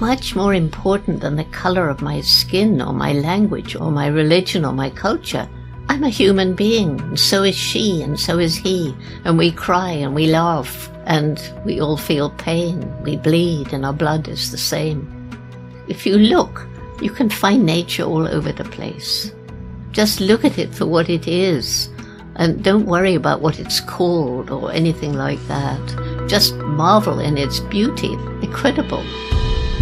[0.00, 4.64] much more important than the color of my skin or my language or my religion
[4.64, 5.48] or my culture.
[5.88, 8.94] I'm a human being, and so is she, and so is he,
[9.24, 13.92] and we cry and we laugh, and we all feel pain, we bleed, and our
[13.92, 15.06] blood is the same.
[15.88, 16.66] If you look,
[17.02, 19.32] you can find nature all over the place.
[19.90, 21.90] Just look at it for what it is,
[22.36, 26.28] and don't worry about what it's called or anything like that.
[26.28, 28.12] Just marvel in its beauty.
[28.42, 29.04] Incredible.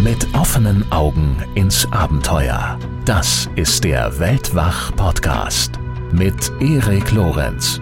[0.03, 2.79] Mit offenen Augen ins Abenteuer.
[3.03, 5.77] Das ist der Weltwach-Podcast
[6.13, 7.81] mit Erik Lorenz.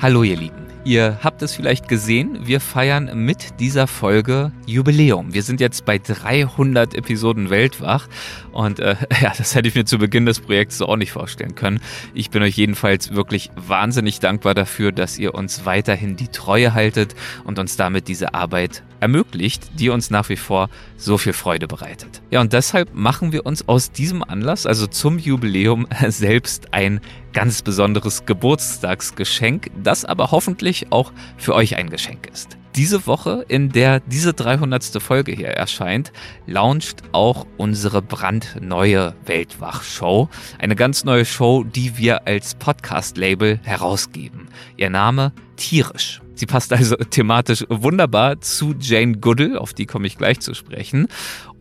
[0.00, 0.61] Hallo ihr Lieben.
[0.84, 5.32] Ihr habt es vielleicht gesehen, wir feiern mit dieser Folge Jubiläum.
[5.32, 8.08] Wir sind jetzt bei 300 Episoden Weltwach
[8.50, 11.54] und äh, ja, das hätte ich mir zu Beginn des Projekts so auch nicht vorstellen
[11.54, 11.80] können.
[12.14, 17.14] Ich bin euch jedenfalls wirklich wahnsinnig dankbar dafür, dass ihr uns weiterhin die Treue haltet
[17.44, 22.22] und uns damit diese Arbeit ermöglicht, die uns nach wie vor so viel Freude bereitet.
[22.32, 27.00] Ja, und deshalb machen wir uns aus diesem Anlass, also zum Jubiläum, selbst ein
[27.32, 32.56] ganz besonderes Geburtstagsgeschenk, das aber hoffentlich auch für euch ein Geschenk ist.
[32.74, 35.02] Diese Woche, in der diese 300.
[35.02, 36.10] Folge hier erscheint,
[36.46, 40.30] launcht auch unsere brandneue Weltwach-Show.
[40.58, 44.48] Eine ganz neue Show, die wir als Podcast-Label herausgeben.
[44.78, 46.22] Ihr Name Tierisch.
[46.34, 51.08] Sie passt also thematisch wunderbar zu Jane Goodall, auf die komme ich gleich zu sprechen,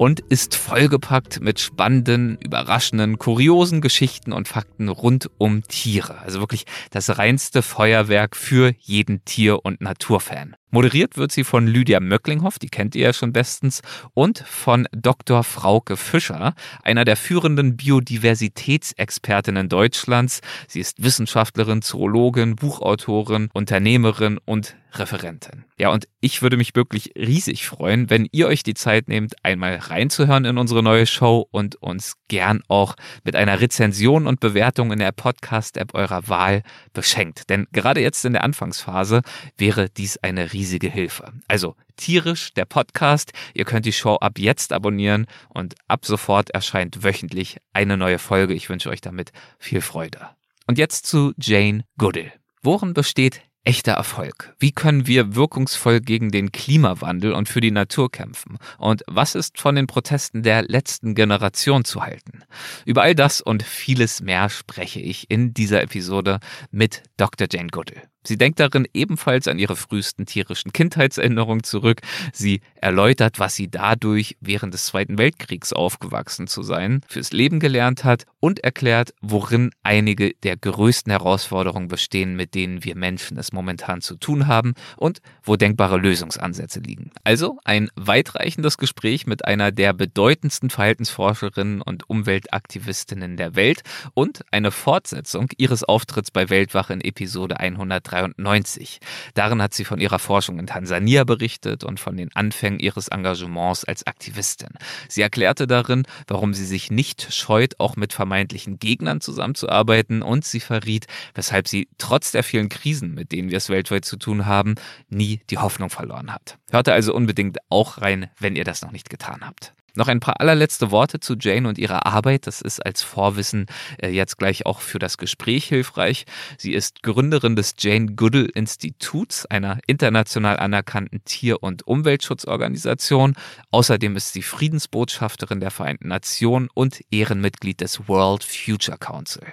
[0.02, 6.18] und ist vollgepackt mit spannenden, überraschenden, kuriosen Geschichten und Fakten rund um Tiere.
[6.18, 10.56] Also wirklich das reinste Feuerwerk für jeden Tier- und Naturfan.
[10.72, 13.82] Moderiert wird sie von Lydia Möcklinghoff, die kennt ihr ja schon bestens,
[14.14, 15.44] und von Dr.
[15.44, 20.40] Frauke Fischer, einer der führenden Biodiversitätsexpertinnen Deutschlands.
[20.70, 25.66] Sie ist Wissenschaftlerin, Zoologin, Buchautorin, Unternehmerin und Referentin.
[25.78, 29.76] Ja, und ich würde mich wirklich riesig freuen, wenn ihr euch die Zeit nehmt, einmal
[29.92, 35.00] reinzuhören in unsere neue Show und uns gern auch mit einer Rezension und Bewertung in
[35.00, 36.64] der Podcast-App eurer Wahl
[36.94, 37.50] beschenkt.
[37.50, 39.22] Denn gerade jetzt in der Anfangsphase
[39.58, 41.34] wäre dies eine riesige Hilfe.
[41.48, 43.34] Also tierisch, der Podcast.
[43.54, 48.54] Ihr könnt die Show ab jetzt abonnieren und ab sofort erscheint wöchentlich eine neue Folge.
[48.54, 50.30] Ich wünsche euch damit viel Freude.
[50.68, 52.32] Und jetzt zu Jane Goodall.
[52.64, 54.56] Worin besteht echter Erfolg?
[54.60, 58.58] Wie können wir wirkungsvoll gegen den Klimawandel und für die Natur kämpfen?
[58.78, 62.44] Und was ist von den Protesten der letzten Generation zu halten?
[62.86, 66.40] Über all das und vieles mehr spreche ich in dieser Episode
[66.72, 67.48] mit Dr.
[67.52, 68.04] Jane Goodall.
[68.24, 72.02] Sie denkt darin ebenfalls an ihre frühesten tierischen Kindheitserinnerungen zurück.
[72.34, 78.04] Sie erläutert, was sie dadurch während des Zweiten Weltkriegs aufgewachsen zu sein, fürs Leben gelernt
[78.04, 84.02] hat und erklärt, worin einige der größten Herausforderungen bestehen, mit denen wir Menschen es momentan
[84.02, 87.12] zu tun haben und wo denkbare Lösungsansätze liegen.
[87.24, 93.82] Also ein weitreichendes Gespräch mit einer der bedeutendsten Verhaltensforscherinnen und Umweltaktivistinnen der Welt
[94.14, 99.00] und eine Fortsetzung ihres Auftritts bei Weltwach in Episode 100 1993.
[99.34, 103.86] Darin hat sie von ihrer Forschung in Tansania berichtet und von den Anfängen ihres Engagements
[103.86, 104.70] als Aktivistin.
[105.08, 110.60] Sie erklärte darin, warum sie sich nicht scheut, auch mit vermeintlichen Gegnern zusammenzuarbeiten und sie
[110.60, 114.76] verriet, weshalb sie trotz der vielen Krisen, mit denen wir es weltweit zu tun haben,
[115.10, 116.58] nie die Hoffnung verloren hat.
[116.72, 119.74] Hörte also unbedingt auch rein, wenn ihr das noch nicht getan habt.
[119.96, 122.48] Noch ein paar allerletzte Worte zu Jane und ihrer Arbeit.
[122.48, 123.66] Das ist als Vorwissen
[124.02, 126.26] äh, jetzt gleich auch für das Gespräch hilfreich.
[126.58, 133.36] Sie ist Gründerin des Jane Goodall Instituts, einer international anerkannten Tier- und Umweltschutzorganisation.
[133.72, 139.44] Außerdem ist sie Friedensbotschafterin der Vereinten Nationen und Ehrenmitglied des World Future Council.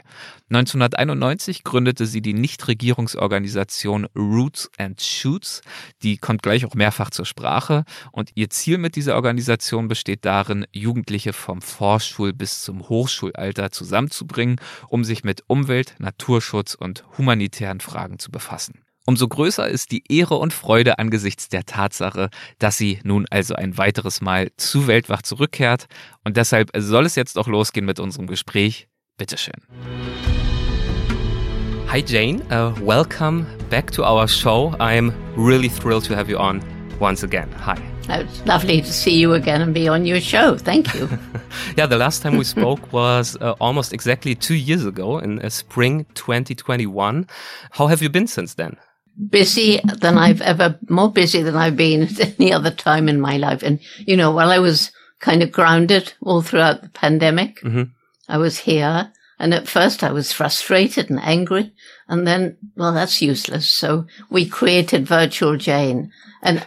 [0.51, 5.61] 1991 gründete sie die Nichtregierungsorganisation Roots and Shoots.
[6.03, 7.85] Die kommt gleich auch mehrfach zur Sprache.
[8.13, 14.61] Und ihr Ziel mit dieser Organisation besteht darin, Jugendliche vom Vorschul- bis zum Hochschulalter zusammenzubringen,
[14.89, 18.83] um sich mit Umwelt, Naturschutz und humanitären Fragen zu befassen.
[19.07, 22.29] Umso größer ist die Ehre und Freude angesichts der Tatsache,
[22.59, 25.87] dass sie nun also ein weiteres Mal zu Weltwach zurückkehrt.
[26.25, 28.87] Und deshalb soll es jetzt auch losgehen mit unserem Gespräch.
[29.17, 29.63] Bitteschön.
[31.91, 34.75] Hi Jane, uh, welcome back to our show.
[34.79, 36.61] I'm really thrilled to have you on
[37.01, 37.49] once again.
[37.65, 37.98] Hi.
[38.11, 40.57] It's lovely to see you again and be on your show.
[40.57, 41.09] Thank you.
[41.77, 45.51] yeah, the last time we spoke was uh, almost exactly two years ago in uh,
[45.51, 47.27] spring 2021.
[47.73, 48.77] How have you been since then?
[49.29, 53.37] Busy than I've ever, more busy than I've been at any other time in my
[53.37, 53.63] life.
[53.63, 54.91] And, you know, while I was
[55.21, 57.91] kind of grounded all throughout the pandemic, mm -hmm.
[58.29, 59.13] I was here.
[59.39, 61.73] And at first I was frustrated and angry
[62.09, 63.69] And then, well, that's useless.
[63.69, 66.11] So we created Virtual Jane.
[66.43, 66.67] And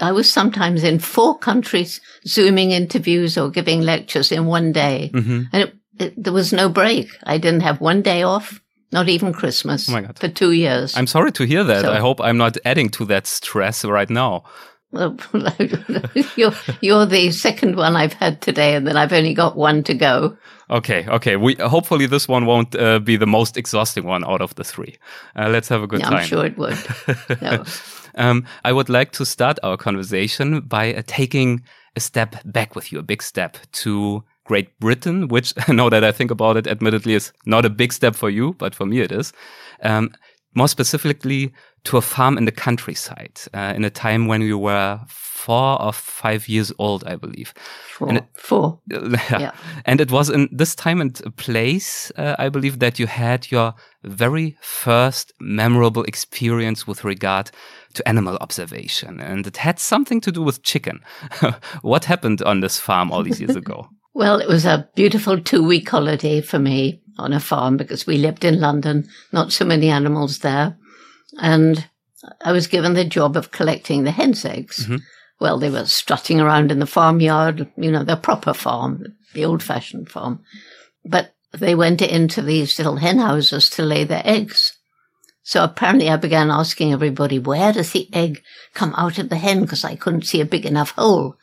[0.00, 5.10] I was sometimes in four countries, zooming interviews or giving lectures in one day.
[5.14, 5.42] Mm-hmm.
[5.52, 7.08] And it, it, there was no break.
[7.24, 8.60] I didn't have one day off,
[8.90, 10.96] not even Christmas Oh for two years.
[10.96, 11.82] I'm sorry to hear that.
[11.82, 14.44] So- I hope I'm not adding to that stress right now.
[14.92, 15.16] Well,
[16.36, 19.94] you're, you're the second one I've had today, and then I've only got one to
[19.94, 20.36] go.
[20.68, 21.36] Okay, okay.
[21.36, 24.96] We hopefully this one won't uh, be the most exhausting one out of the three.
[25.36, 26.18] Uh, let's have a good Yeah, time.
[26.18, 26.78] I'm sure it would.
[27.40, 27.64] No.
[28.16, 31.62] Um, I would like to start our conversation by uh, taking
[31.96, 36.12] a step back with you, a big step to Great Britain, which now that I
[36.12, 39.12] think about it, admittedly is not a big step for you, but for me it
[39.12, 39.32] is.
[39.82, 40.10] Um,
[40.54, 41.52] more specifically
[41.84, 45.92] to a farm in the countryside, uh, in a time when you were four or
[45.92, 47.54] five years old, I believe.
[47.96, 48.08] Four.
[48.08, 48.80] And it- Four.
[48.90, 49.52] yeah.
[49.86, 53.74] And it was in this time and place, uh, I believe, that you had your
[54.04, 57.50] very first memorable experience with regard
[57.94, 59.20] to animal observation.
[59.20, 61.00] And it had something to do with chicken.
[61.82, 63.88] what happened on this farm all these years ago?
[64.12, 68.18] Well, it was a beautiful two week holiday for me on a farm because we
[68.18, 70.76] lived in London, not so many animals there.
[71.40, 71.88] And
[72.42, 74.86] I was given the job of collecting the hens' eggs.
[74.86, 75.00] Mhm.
[75.40, 79.62] Well, they were strutting around in the farmyard, you know, the proper farm, the old
[79.62, 80.40] fashioned farm.
[81.04, 84.72] But they went into these little hen houses to lay their eggs.
[85.42, 88.42] So apparently I began asking everybody, where does the egg
[88.74, 89.62] come out of the hen?
[89.62, 91.36] Because I couldn't see a big enough hole.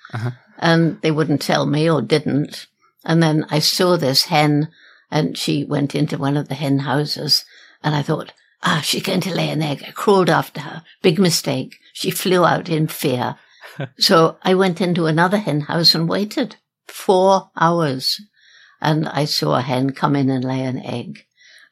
[0.60, 2.68] And they wouldn't tell me or didn't.
[3.04, 4.70] And then I saw this hen
[5.10, 7.44] and she went into one of the hen houses
[7.84, 8.32] and I thought,
[8.64, 9.84] ah, she's going to lay an egg.
[9.88, 10.84] I crawled after her.
[11.02, 11.76] Big mistake.
[11.94, 13.36] She flew out in fear.
[14.00, 16.56] so I went into another hen house and waited
[16.88, 18.20] four hours
[18.82, 21.26] and I saw a hen come in and lay an egg.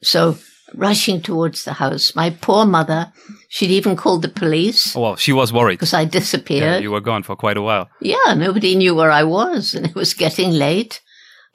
[0.03, 0.37] So
[0.73, 3.11] rushing towards the house, my poor mother,
[3.49, 5.75] she'd even called the police Oh, well, she was worried.
[5.75, 6.83] because I Yeah, disappeared.
[6.83, 7.89] you were gone for quite a while.
[8.01, 11.01] Yeah, nobody knew where I was and it was getting late.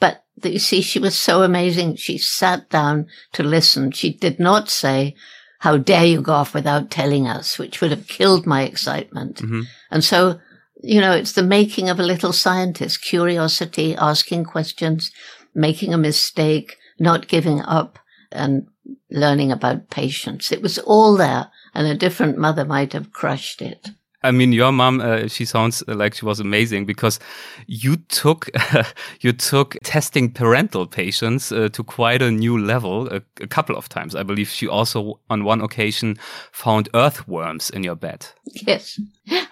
[0.00, 1.97] But you see, she was so amazing.
[1.97, 3.93] She sat down to listen.
[3.93, 5.14] She did not say,
[5.61, 9.43] how dare you go off without telling us, which would have killed my excitement.
[9.43, 9.67] Mhm.
[9.91, 10.41] And so,
[10.82, 15.11] you know, it's the making of a little scientist, curiosity, asking questions,
[15.55, 17.99] making a mistake, not giving up
[18.32, 18.69] and
[19.11, 20.50] learning about patience.
[20.50, 23.91] It was all there and a different mother might have crushed it.
[24.23, 27.19] I mean, your mom, uh, she sounds like she was amazing because
[27.67, 28.51] you took,
[29.21, 33.89] you took testing parental patience uh, to quite a new level a, a couple of
[33.89, 34.15] times.
[34.15, 36.19] I believe she also, on one occasion,
[36.53, 38.27] found earthworms in your bed.
[38.45, 39.01] Yes.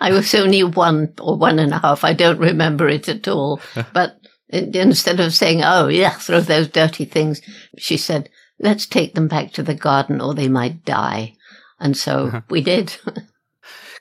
[0.00, 2.05] I was only one or one and a half.
[2.05, 3.61] I don't remember it at all.
[3.94, 4.20] but
[4.50, 7.41] instead of saying, oh, yeah, throw those dirty things,
[7.79, 8.29] she said,
[8.61, 11.35] let's take them back to the garden or they might die.
[11.81, 12.94] And so we did.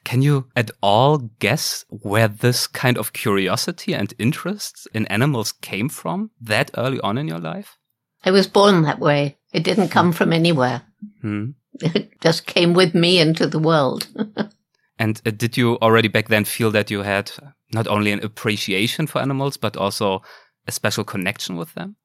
[0.07, 5.89] Can you at all guess where this kind of curiosity and interest in animals came
[5.89, 7.77] from that early on in your life?
[8.23, 9.37] I was born that way.
[9.51, 10.83] It didn't come from anywhere.
[11.21, 11.49] Hmm.
[11.81, 14.07] It just came with me into the world.
[14.99, 17.29] And uh, did you already back then feel that you had
[17.73, 20.21] not only an appreciation for animals, but also
[20.65, 21.97] a special connection with them?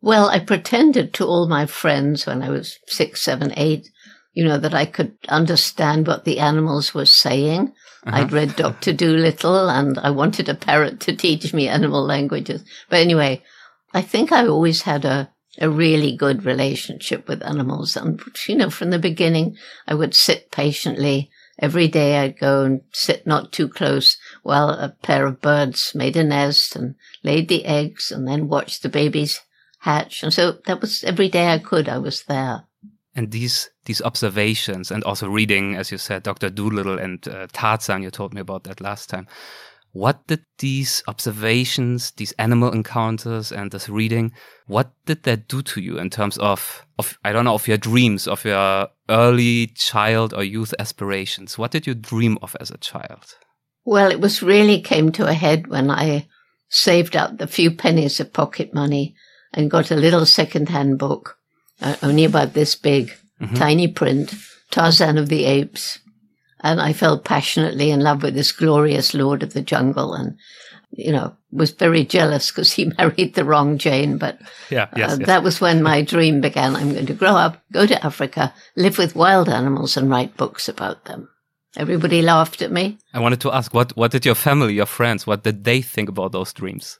[0.00, 3.90] Well, I pretended to all my friends when I was six, seven, eight,
[4.32, 7.72] you know, that I could understand what the animals were saying.
[8.06, 8.16] Uh-huh.
[8.16, 8.92] I'd read Dr.
[8.92, 12.64] Doolittle and I wanted a parrot to teach me animal languages.
[12.88, 13.42] But anyway,
[13.92, 17.96] I think I always had a, a really good relationship with animals.
[17.96, 21.30] And, you know, from the beginning, I would sit patiently.
[21.58, 26.16] Every day I'd go and sit not too close while a pair of birds made
[26.16, 29.40] a nest and laid the eggs and then watched the babies
[29.80, 30.22] hatch.
[30.22, 32.64] And so that was every day I could, I was there.
[33.14, 38.02] And these these observations, and also reading, as you said, Doctor Doolittle and uh, Tarzan.
[38.02, 39.26] You told me about that last time.
[39.92, 44.32] What did these observations, these animal encounters, and this reading,
[44.68, 47.78] what did that do to you in terms of of I don't know of your
[47.78, 51.58] dreams, of your early child or youth aspirations?
[51.58, 53.34] What did you dream of as a child?
[53.84, 56.28] Well, it was really came to a head when I
[56.68, 59.16] saved up the few pennies of pocket money
[59.52, 61.38] and got a little second-hand book,
[61.80, 63.12] uh, only about this big,
[63.54, 64.34] tiny print,
[64.70, 65.98] Tarzan of the Apes.
[66.62, 70.36] And I fell passionately in love with this glorious lord of the jungle and,
[70.90, 74.18] you know, was very jealous because he married the wrong Jane.
[74.18, 75.26] But Yeah, yes, uh, yes.
[75.26, 76.76] that was when my dream began.
[76.76, 80.68] I'm going to grow up, go to Africa, live with wild animals and write books
[80.68, 81.28] about them.
[81.76, 82.98] Everybody laughed at me.
[83.14, 86.08] I wanted to ask what what did your family, your friends, what did they think
[86.08, 86.98] about those dreams?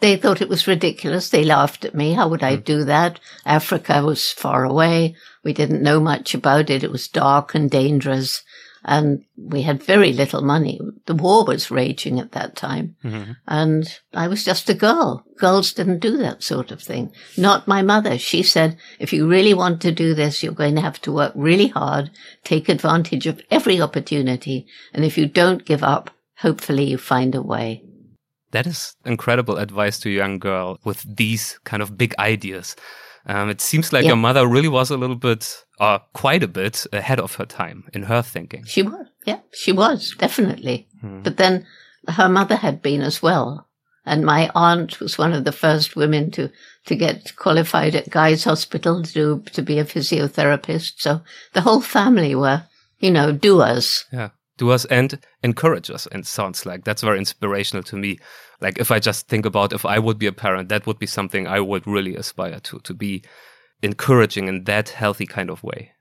[0.00, 1.28] They thought it was ridiculous.
[1.28, 2.14] They laughed at me.
[2.14, 3.20] How would I do that?
[3.44, 5.14] Africa was far away.
[5.44, 6.82] We didn't know much about it.
[6.82, 8.42] It was dark and dangerous.
[8.82, 10.80] And we had very little money.
[11.04, 12.96] The war was raging at that time.
[13.04, 13.32] Mm-hmm.
[13.46, 15.22] And I was just a girl.
[15.36, 17.12] Girls didn't do that sort of thing.
[17.36, 18.16] Not my mother.
[18.16, 21.32] She said, if you really want to do this, you're going to have to work
[21.34, 22.10] really hard,
[22.42, 24.66] take advantage of every opportunity.
[24.94, 27.84] And if you don't give up, hopefully you find a way.
[28.52, 32.76] That is incredible advice to a young girl with these kind of big ideas.
[33.26, 34.08] Um, it seems like Yeah.
[34.10, 37.84] your mother really was a little bit, or quite a bit, ahead of her time
[37.92, 38.64] in her thinking.
[38.64, 40.88] She was, yeah, she was, definitely.
[41.02, 41.66] But then
[42.08, 43.66] her mother had been as well.
[44.06, 46.50] And my aunt was one of the first women to,
[46.86, 50.94] to get qualified at Guy's Hospital to, do, to be a physiotherapist.
[50.98, 51.20] So
[51.52, 52.64] the whole family were,
[52.98, 54.06] you know, doers.
[54.12, 54.30] Yeah.
[54.60, 56.06] Do us and encourage us.
[56.12, 58.18] And sounds like that's very inspirational to me.
[58.60, 61.06] Like if I just think about if I would be a parent, that would be
[61.06, 63.22] something I would really aspire to, to be
[63.82, 65.92] encouraging in that healthy kind of way.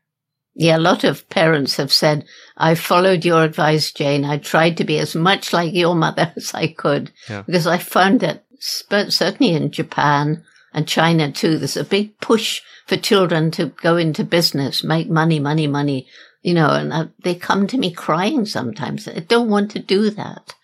[0.56, 2.26] Yeah, a lot of parents have said,
[2.58, 4.26] I followed your advice, Jane.
[4.26, 7.44] I tried to be as much like your mother as I could Yeah.
[7.44, 12.98] because I found that certainly in Japan and China too, there's a big push for
[12.98, 16.08] children to go into business, make money, money, money,
[16.42, 19.08] you know, and uh, they come to me crying sometimes.
[19.08, 20.56] I don't want to do that.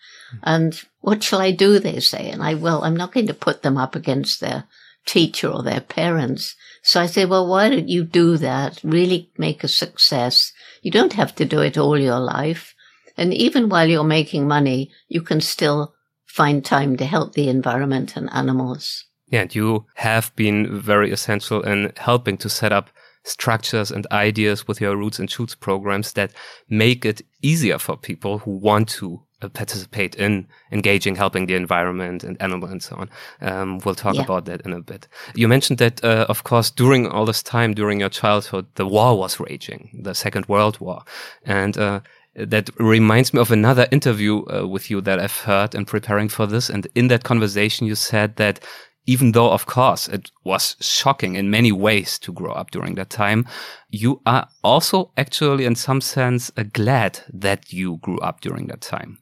[0.42, 1.78] And what shall I do?
[1.78, 2.30] They say.
[2.30, 2.82] And I, will.
[2.82, 4.64] I'm not going to put them up against their
[5.04, 6.56] teacher or their parents.
[6.82, 8.80] So I say, well, why don't you do that?
[8.82, 10.52] Really make a success.
[10.82, 12.74] You don't have to do it all your life.
[13.16, 15.94] And even while you're making money, you can still
[16.26, 19.04] find time to help the environment and animals.
[19.28, 22.90] Yeah, and you have been very essential in helping to set up
[23.26, 26.30] structures and ideas with your Roots and Shoots programs that
[26.68, 32.24] make it easier for people who want to uh, participate in engaging, helping the environment
[32.24, 33.10] and animal and so on.
[33.42, 34.22] Um, we'll talk Yeah.
[34.22, 35.08] about that in a bit.
[35.34, 39.18] You mentioned that, uh, of course, during all this time, during your childhood, the war
[39.18, 41.02] was raging, the Second World War.
[41.44, 42.00] And, uh,
[42.38, 46.46] that reminds me of another interview uh, with you that I've heard in preparing for
[46.46, 46.68] this.
[46.70, 48.60] And in that conversation, you said that
[49.06, 53.08] even though, of course, it was shocking in many ways to grow up during that
[53.08, 53.46] time,
[53.88, 58.80] you are also actually, in some sense, uh, glad that you grew up during that
[58.80, 59.18] time.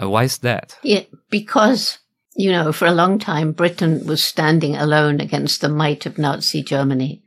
[0.00, 0.78] Uh, why is that?
[0.82, 1.98] Yeah, because,
[2.36, 6.62] you know, for a long time, Britain was standing alone against the might of Nazi
[6.62, 7.22] Germany.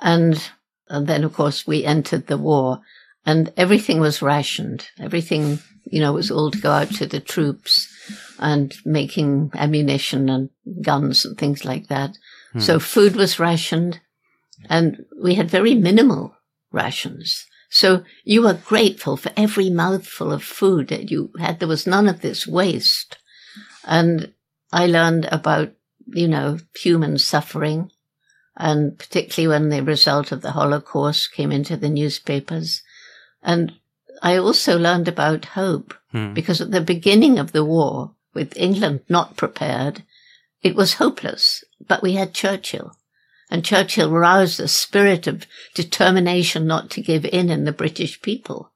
[0.00, 0.50] And,
[0.88, 2.80] and then, of course, we entered the war
[3.24, 4.88] and everything was rationed.
[5.00, 7.92] Everything, you know, was all to go out to the troops
[8.38, 10.50] and making ammunition and
[10.82, 12.18] guns and things like that.
[12.58, 14.00] So food was rationed
[14.70, 16.34] and we had very minimal
[16.72, 17.44] rations.
[17.68, 21.58] So you were grateful for every mouthful of food that you had.
[21.58, 23.18] There was none of this waste.
[23.84, 24.32] And
[24.72, 25.72] I learned about,
[26.06, 27.90] you know, human suffering
[28.56, 32.82] and particularly when the result of the Holocaust came into the newspapers.
[33.42, 33.74] And
[34.22, 36.32] I also learned about hope Hmm.
[36.32, 40.04] because at the beginning of the war, with England not prepared,
[40.62, 41.64] it was hopeless.
[41.88, 42.92] But we had Churchill.
[43.50, 48.70] And Churchill roused a spirit of determination not to give in in the British people.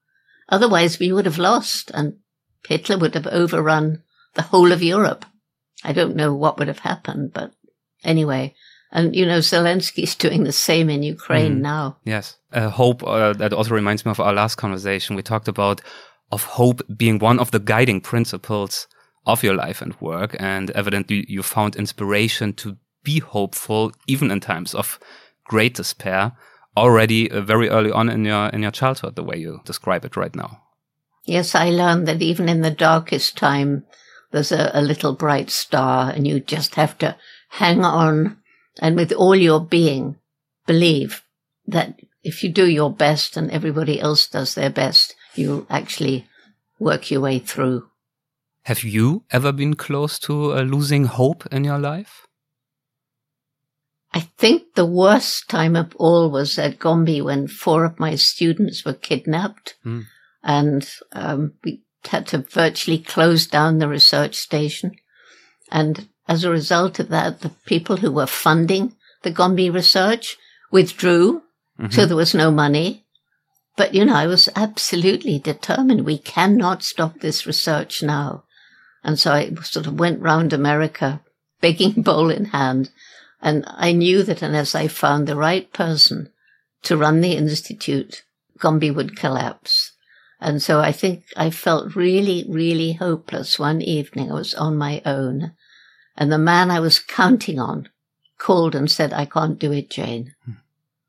[0.49, 2.15] Otherwise, we would have lost and
[2.69, 4.03] Hitler would have overrun
[4.35, 5.25] the whole of Europe.
[5.85, 7.53] I don't know what would have happened, but
[8.05, 8.55] anyway.
[8.93, 11.63] And, you know, Zelensky's doing the same in Ukraine Mhm.
[11.63, 11.97] now.
[12.05, 12.37] Yes.
[12.53, 15.17] Uh, hope, uh, that also reminds me of our last conversation.
[15.17, 15.81] We talked about
[16.33, 18.87] of hope being one of the guiding principles
[19.27, 20.37] of your life and work.
[20.39, 24.99] And evidently you found inspiration to be hopeful even in times of
[25.45, 26.33] great despair
[26.77, 30.17] already uh, very early on in your, in your childhood, the way you describe it
[30.17, 30.63] right now.
[31.25, 33.85] Yes, I learned that even in the darkest time,
[34.31, 37.17] there's a, a little bright star and you just have to
[37.49, 38.39] hang on
[38.81, 40.17] and with all your being
[40.67, 41.23] believe
[41.67, 46.27] that if you do your best and everybody else does their best, you'll actually
[46.79, 47.90] work your way through.
[48.65, 52.27] Have you ever been close to uh, losing hope in your life?
[54.13, 58.85] I think the worst time of all was at Gombe when four of my students
[58.85, 60.01] were kidnapped Hmm.
[60.43, 64.93] and um, we had to virtually close down the research station.
[65.71, 70.37] And as a result of that, the people who were funding the Gombe research
[70.73, 71.43] withdrew.
[71.91, 73.07] So there was no money.
[73.75, 78.45] But, you know, I was absolutely determined we cannot stop this research now.
[79.03, 81.21] And so I sort of went round America
[81.61, 82.91] begging bowl in hand.
[83.43, 86.31] And I knew that unless I found the right person
[86.83, 88.23] to run the institute,
[88.59, 89.93] Gombe would collapse.
[90.41, 94.31] And so I think I felt really, really hopeless one evening.
[94.31, 95.53] I was on my own
[96.17, 97.89] And the man I was counting on
[98.37, 100.35] called and said, I can't do it, Jane.
[100.45, 100.53] Hmm.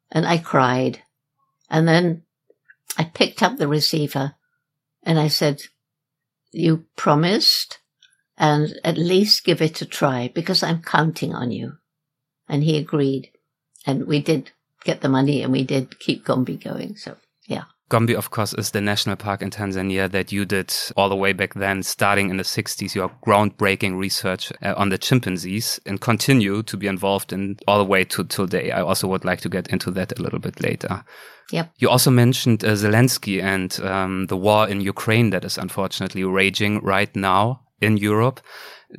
[0.10, 1.04] And I cried.
[1.70, 2.24] And then
[2.98, 4.36] I picked up the receiver
[5.04, 5.64] and I said,
[6.52, 7.80] you promised
[8.42, 11.74] and at least give it a try because I'm counting on you.
[12.50, 13.30] And he agreed.
[13.86, 14.52] And we did
[14.84, 16.96] get the money and we did keep Gombe going.
[16.96, 17.18] So
[17.48, 17.66] yeah.
[17.90, 21.34] Gombe, of course, is the national park in Tanzania that you did all the way
[21.34, 26.64] back then, starting in the 60s, your groundbreaking research uh, on the chimpanzees and continue
[26.64, 28.72] to be involved in all the way to today.
[28.72, 31.04] I also would like to get into that a little bit later.
[31.52, 31.74] Yep.
[31.78, 36.80] You also mentioned uh, Zelensky and um, the war in Ukraine that is unfortunately raging
[36.80, 38.42] right now in Europe.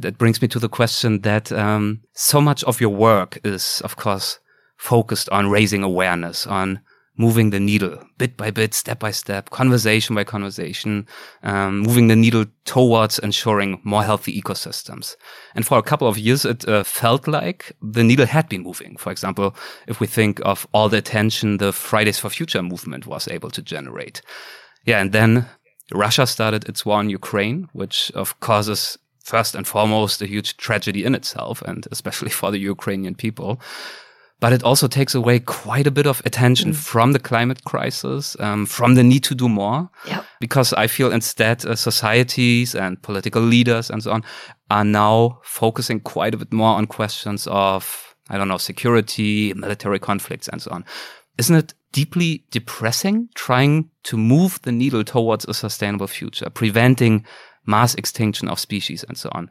[0.00, 3.96] That brings me to the question that um, so much of your work is, of
[3.96, 4.38] course,
[4.76, 6.80] focused on raising awareness, on
[7.16, 11.06] moving the needle bit by bit, step by step, conversation by conversation,
[11.42, 15.14] um, moving the needle towards ensuring more healthy ecosystems.
[15.54, 18.96] And for a couple of years, it uh, felt like the needle had been moving.
[18.96, 19.54] For example,
[19.86, 23.62] if we think of all the attention the Fridays for Future movement was able to
[23.62, 24.22] generate.
[24.84, 25.00] Yeah.
[25.00, 25.46] And then
[25.94, 30.56] Russia started its war in Ukraine, which of course is first and foremost a huge
[30.56, 33.60] tragedy in itself, and especially for the Ukrainian people
[34.42, 36.74] but it also takes away quite a bit of attention mm.
[36.74, 39.88] from the climate crisis, um, from the need to do more.
[40.08, 40.24] Yep.
[40.40, 44.24] Because I feel instead uh, societies and political leaders and so on
[44.68, 50.00] are now focusing quite a bit more on questions of, I don't know, security, military
[50.00, 50.84] conflicts and so on.
[51.38, 57.24] Isn't it deeply depressing trying to move the needle towards a sustainable future, preventing
[57.66, 59.48] mass extinction of species and so on?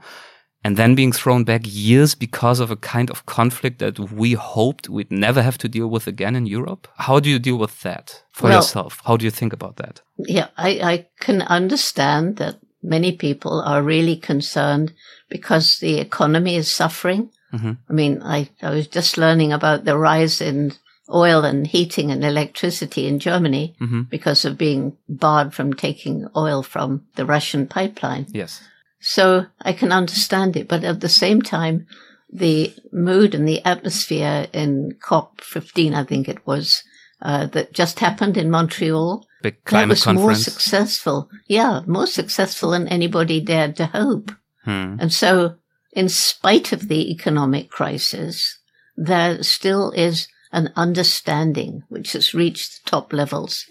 [0.63, 4.89] and then being thrown back years because of a kind of conflict that we hoped
[4.89, 6.87] we'd never have to deal with again in Europe?
[6.97, 9.01] How do you deal with that for well, yourself?
[9.05, 10.01] How do you think about that?
[10.17, 14.93] Yeah, I, I can understand that many people are really concerned
[15.29, 17.31] because the economy is suffering.
[17.53, 17.71] Mm-hmm.
[17.89, 20.73] I mean, I, I was just learning about the rise in
[21.13, 24.03] oil and heating and electricity in Germany mm-hmm.
[24.03, 28.27] because of being barred from taking oil from the Russian pipeline.
[28.31, 28.61] Yes.
[28.99, 30.67] So I can understand it.
[30.67, 31.87] But at the same time,
[32.31, 36.83] the mood and the atmosphere in COP15, I think it was,
[37.21, 39.25] uh, that just happened in Montreal.
[39.41, 40.25] Big climate that was conference.
[40.25, 41.29] more successful.
[41.47, 44.31] Yeah, more successful than anybody dared to hope.
[44.63, 44.97] Hmm.
[44.99, 45.55] And so,
[45.91, 48.59] in spite of the economic crisis,
[48.95, 53.65] there still is an understanding which has reached the top levels,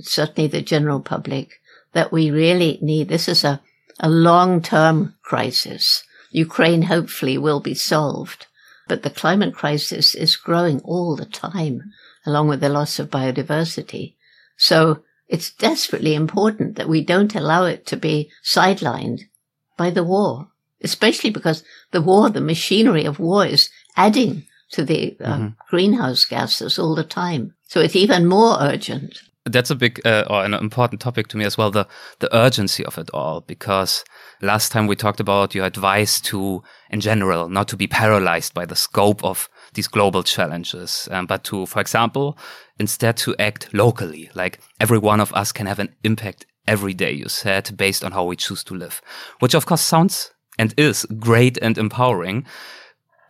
[0.00, 1.60] certainly the general public,
[1.92, 3.08] that we really need.
[3.08, 3.60] This is a
[3.98, 6.04] a long-term crisis.
[6.30, 8.46] Ukraine hopefully will be solved,
[8.88, 11.92] but the climate crisis is growing all the time,
[12.26, 14.14] along with the loss of biodiversity.
[14.56, 19.22] So it's desperately important that we don't allow it to be sidelined
[19.76, 20.48] by the war,
[20.82, 25.48] especially because the war, the machinery of war is adding to the uh, mm-hmm.
[25.70, 27.54] greenhouse gases all the time.
[27.68, 31.44] So it's even more urgent that's a big uh, or an important topic to me
[31.44, 31.86] as well the
[32.18, 34.04] the urgency of it all because
[34.42, 38.66] last time we talked about your advice to in general not to be paralyzed by
[38.66, 42.36] the scope of these global challenges um, but to for example
[42.78, 47.12] instead to act locally like every one of us can have an impact every day
[47.12, 49.00] you said based on how we choose to live
[49.38, 52.44] which of course sounds and is great and empowering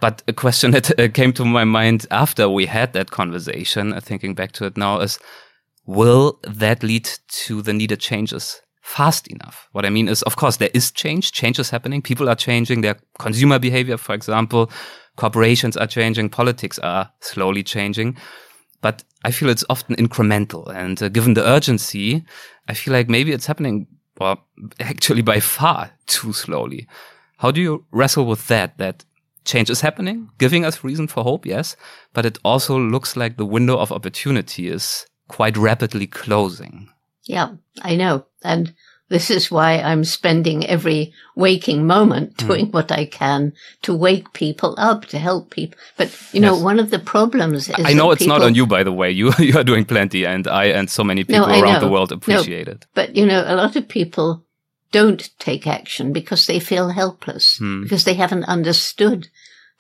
[0.01, 4.01] but a question that uh, came to my mind after we had that conversation, uh,
[4.01, 5.19] thinking back to it now, is
[5.87, 9.69] will that lead to the needed changes fast enough?
[9.73, 11.33] What I mean is, of course, there is change.
[11.33, 12.03] Change is happening.
[12.03, 14.71] People are changing their consumer behavior, for example.
[15.17, 16.29] Corporations are changing.
[16.29, 18.17] Politics are slowly changing.
[18.83, 20.69] But I feel it's often incremental.
[20.75, 22.25] And uh, given the urgency,
[22.69, 23.87] I feel like maybe it's happening,
[24.21, 24.45] well,
[24.81, 26.87] actually by far too slowly.
[27.39, 28.79] How do you wrestle with that?
[28.79, 29.05] That
[29.47, 31.77] change is happening, giving us reason for hope, yes,
[32.13, 36.89] but it also looks like the window of opportunity is quite rapidly closing.
[37.25, 38.27] Yeah, I know.
[38.45, 38.75] And
[39.09, 42.49] this is why I'm spending every waking moment hmm.
[42.49, 42.73] doing mm.
[42.73, 45.79] what I can to wake people up, to help people.
[45.97, 46.63] But you know, yes.
[46.63, 48.39] one of the problems is I know it's people...
[48.39, 49.11] not on you, by the way.
[49.11, 52.11] You you are doing plenty, and I and so many people no, around the world
[52.11, 52.87] appreciate no, it.
[52.95, 54.45] But you know, a lot of people
[54.97, 57.83] don't take action because they feel helpless hmm.
[57.83, 59.29] because they haven't understood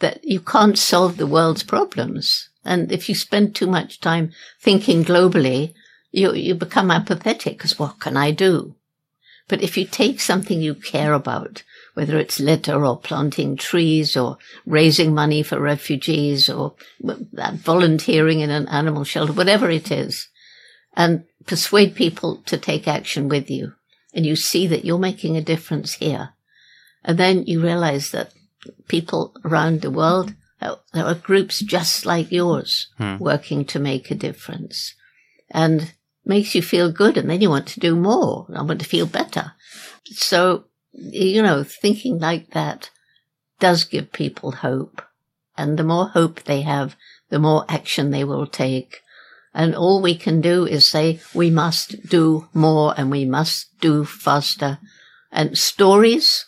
[0.00, 2.50] that you can't solve the world's problems.
[2.66, 5.72] And if you spend too much time thinking globally,
[6.10, 8.74] you, you become apathetic because what can I do?
[9.48, 11.62] But if you take something you care about,
[11.94, 18.68] whether it's litter or planting trees or raising money for refugees or volunteering in an
[18.68, 20.28] animal shelter, whatever it is,
[20.94, 23.72] and persuade people to take action with you,
[24.16, 26.30] and you see that you're making a difference here,
[27.04, 28.32] and then you realize that
[28.88, 30.34] people around the world.
[30.92, 33.18] There are groups just like yours Hmm.
[33.18, 34.94] working to make a difference
[35.50, 35.92] and
[36.24, 37.16] makes you feel good.
[37.18, 38.46] And then you want to do more.
[38.52, 39.52] I want to feel better.
[40.04, 42.90] So, you know, thinking like that
[43.60, 45.02] does give people hope.
[45.58, 46.96] And the more hope they have,
[47.28, 49.02] the more action they will take.
[49.56, 54.04] And all we can do is say, we must do more and we must do
[54.04, 54.78] faster.
[55.32, 56.44] And stories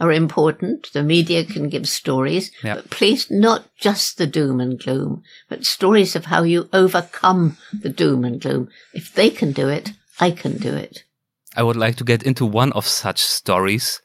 [0.00, 0.88] are important.
[0.92, 6.16] The media can give stories, but please not just the doom and gloom, but stories
[6.16, 8.68] of how you overcome the doom and gloom.
[8.92, 11.04] If they can do it, I can do it.
[11.56, 14.00] I would like to get into one of such stories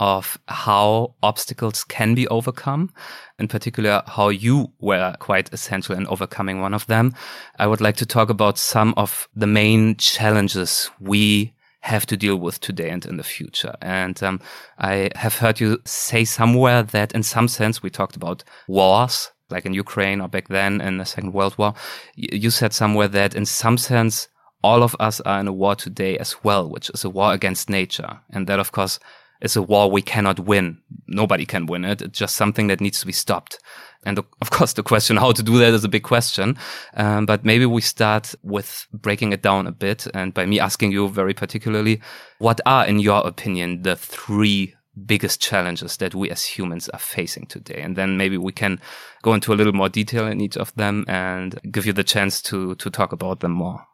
[0.00, 2.90] of how obstacles can be overcome,
[3.38, 7.14] in particular, how you were quite essential in overcoming one of them.
[7.58, 12.36] I would like to talk about some of the main challenges we have to deal
[12.36, 13.74] with today and in the future.
[13.82, 14.40] And um,
[14.78, 19.66] I have heard you say somewhere that in some sense, we talked about wars, like
[19.66, 21.74] in Ukraine or back then in the Second World War.
[22.14, 24.28] You said somewhere that in some sense,
[24.62, 27.70] all of us are in a war today as well, which is a war against
[27.70, 28.20] nature.
[28.30, 28.98] And that, of course,
[29.40, 30.78] is a war we cannot win.
[31.06, 32.02] Nobody can win it.
[32.02, 33.58] It's just something that needs to be stopped.
[34.04, 36.56] And of- of course, the question how to do that is a big question.
[36.94, 40.06] Um, but maybe we start with breaking it down a bit.
[40.14, 42.00] And by me asking you very particularly,
[42.38, 44.74] what are, in your opinion, the three
[45.06, 47.80] biggest challenges that we as humans are facing today?
[47.82, 48.80] And then maybe we can
[49.22, 52.40] go into a little more detail in each of them and give you the chance
[52.42, 53.86] to, to talk about them more.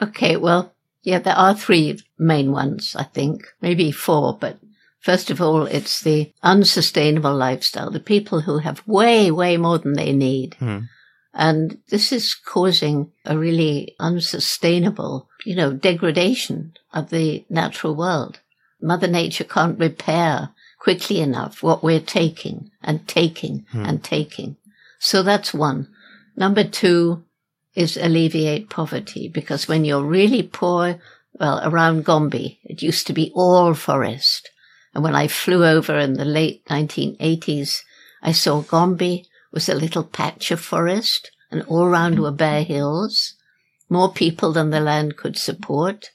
[0.00, 0.72] Okay, well,
[1.02, 4.58] yeah, there are three main ones, I think, maybe four, but
[5.00, 9.94] first of all, it's the unsustainable lifestyle, the people who have way, way more than
[9.94, 10.54] they need.
[10.54, 10.78] Hmm.
[11.32, 18.40] And this is causing a really unsustainable, you know, degradation of the natural world.
[18.82, 24.56] Mother Nature can't repair quickly enough what we're taking and taking and taking.
[24.98, 25.88] So that's one.
[26.36, 27.24] Number two
[27.74, 31.00] is alleviate poverty because when you're really poor,
[31.38, 34.50] well, around Gombe, it used to be all forest.
[34.94, 37.82] And when I flew over in the late 1980s,
[38.22, 43.34] I saw Gombe was a little patch of forest and all round were bare hills,
[43.88, 46.10] more people than the land could support,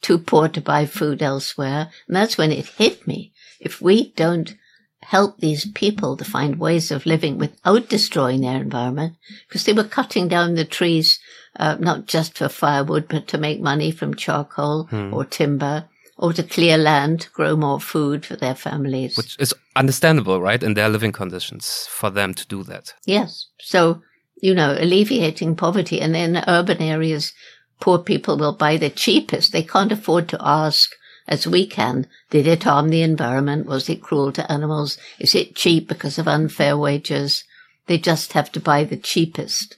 [0.00, 1.90] too poor to buy food elsewhere.
[2.06, 3.32] And that's when it hit me.
[3.58, 4.56] If we don't
[5.02, 9.16] help these people to find ways of living without destroying their environment,
[9.48, 11.18] because they were cutting down the trees,
[11.56, 15.88] uh, not just for firewood, but to make money from charcoal or timber
[16.20, 19.16] or to clear land, to grow more food for their families.
[19.16, 20.62] Which is understandable, right?
[20.62, 22.92] In their living conditions for them to do that.
[23.06, 23.46] Yes.
[23.58, 24.02] So,
[24.42, 27.32] you know, alleviating poverty and in urban areas,
[27.80, 29.52] poor people will buy the cheapest.
[29.52, 30.90] They can't afford to ask
[31.26, 32.06] as we can.
[32.28, 33.64] Did it harm the environment?
[33.64, 34.98] Was it cruel to animals?
[35.18, 37.44] Is it cheap because of unfair wages?
[37.86, 39.74] They just have to buy the cheapest.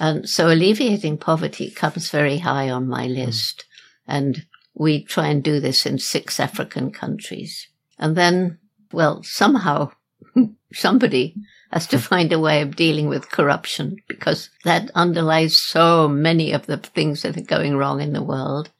[0.00, 3.64] And so alleviating poverty comes very high on my list.
[4.08, 4.46] And
[4.78, 7.68] we try and do this in six African countries.
[7.98, 8.58] And then,
[8.92, 9.90] well, somehow
[10.72, 11.34] somebody
[11.72, 16.66] has to find a way of dealing with corruption because that underlies so many of
[16.66, 18.70] the things that are going wrong in the world.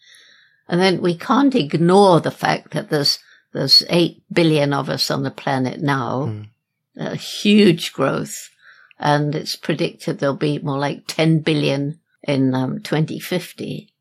[0.68, 3.18] And then we can't ignore the fact that there's,
[3.52, 6.44] there's eight billion of us on the planet now,
[6.96, 8.50] a huge growth.
[8.98, 13.92] And it's predicted there'll be more like 10 billion in um, 2050.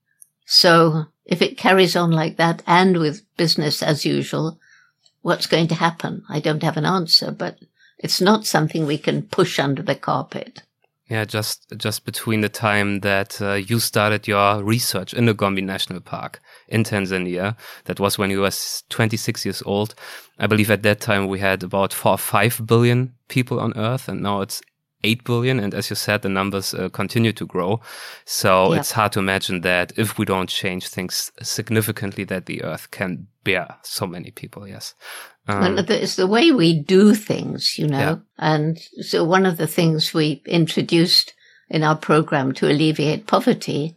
[0.45, 4.59] So if it carries on like that and with business as usual,
[5.21, 6.23] what's going to happen?
[6.29, 7.59] I don't have an answer, but
[7.99, 10.63] it's not something we can push under the carpet.
[11.09, 15.61] Yeah, just just between the time that uh, you started your research in the Gombe
[15.61, 19.95] National Park in Tanzania, that was when you was 26 years old.
[20.37, 24.09] I believe at that time we had about four or five billion people on Earth,
[24.09, 24.61] and now it's
[25.03, 25.59] 8 billion.
[25.59, 27.79] And as you said, the numbers uh, continue to grow.
[28.25, 28.79] So Yeah.
[28.79, 33.27] it's hard to imagine that if we don't change things significantly, that the Earth can
[33.43, 34.67] bear so many people.
[34.67, 34.95] Yes.
[35.47, 37.99] Um, Well, the- it's the way we do things, you know.
[37.99, 38.15] Yeah.
[38.37, 41.33] And so one of the things we introduced
[41.69, 43.95] in our program to alleviate poverty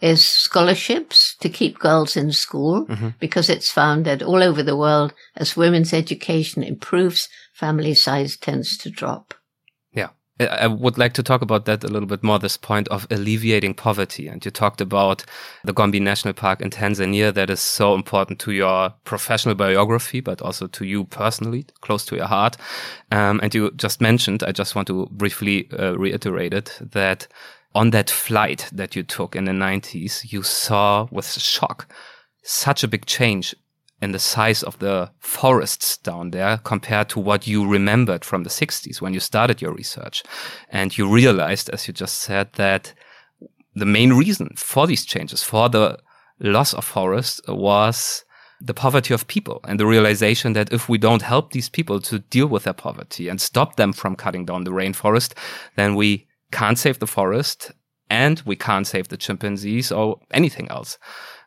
[0.00, 3.08] is scholarships to keep girls in school Mm-hmm.
[3.20, 8.76] because it's found that all over the world, as women's education improves, family size tends
[8.78, 9.34] to drop.
[10.40, 13.74] I would like to talk about that a little bit more, this point of alleviating
[13.74, 14.28] poverty.
[14.28, 15.24] And you talked about
[15.64, 20.40] the Gombe National Park in Tanzania that is so important to your professional biography, but
[20.40, 22.56] also to you personally, close to your heart.
[23.10, 27.26] Um, and you just mentioned, I just want to briefly uh, reiterate it, that
[27.74, 31.92] on that flight that you took in the 90s, you saw with shock
[32.42, 33.54] such a big change
[34.00, 38.50] in the size of the forests down there compared to what you remembered from the
[38.50, 40.22] 60s when you started your research.
[40.70, 42.92] And you realized, as you just said, that
[43.74, 45.98] the main reason for these changes, for the
[46.40, 48.24] loss of forests, was
[48.60, 52.18] the poverty of people and the realization that if we don't help these people to
[52.18, 55.34] deal with their poverty and stop them from cutting down the rainforest,
[55.76, 57.72] then we can't save the forest
[58.10, 60.98] and we can't save the chimpanzees or anything else.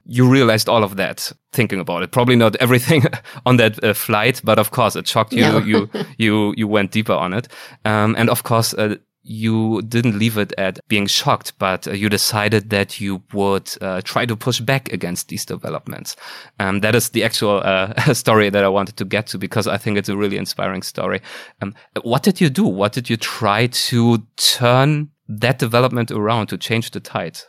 [0.05, 2.11] You realized all of that thinking about it.
[2.11, 3.03] Probably not everything
[3.45, 5.41] on that uh, flight, but of course it shocked you.
[5.41, 5.57] No.
[5.59, 7.47] you, you, you went deeper on it.
[7.85, 12.09] Um, and of course, uh, you didn't leave it at being shocked, but uh, you
[12.09, 16.15] decided that you would uh, try to push back against these developments.
[16.59, 19.77] Um, that is the actual uh, story that I wanted to get to because I
[19.77, 21.21] think it's a really inspiring story.
[21.61, 22.65] Um, what did you do?
[22.65, 27.39] What did you try to turn that development around to change the tide?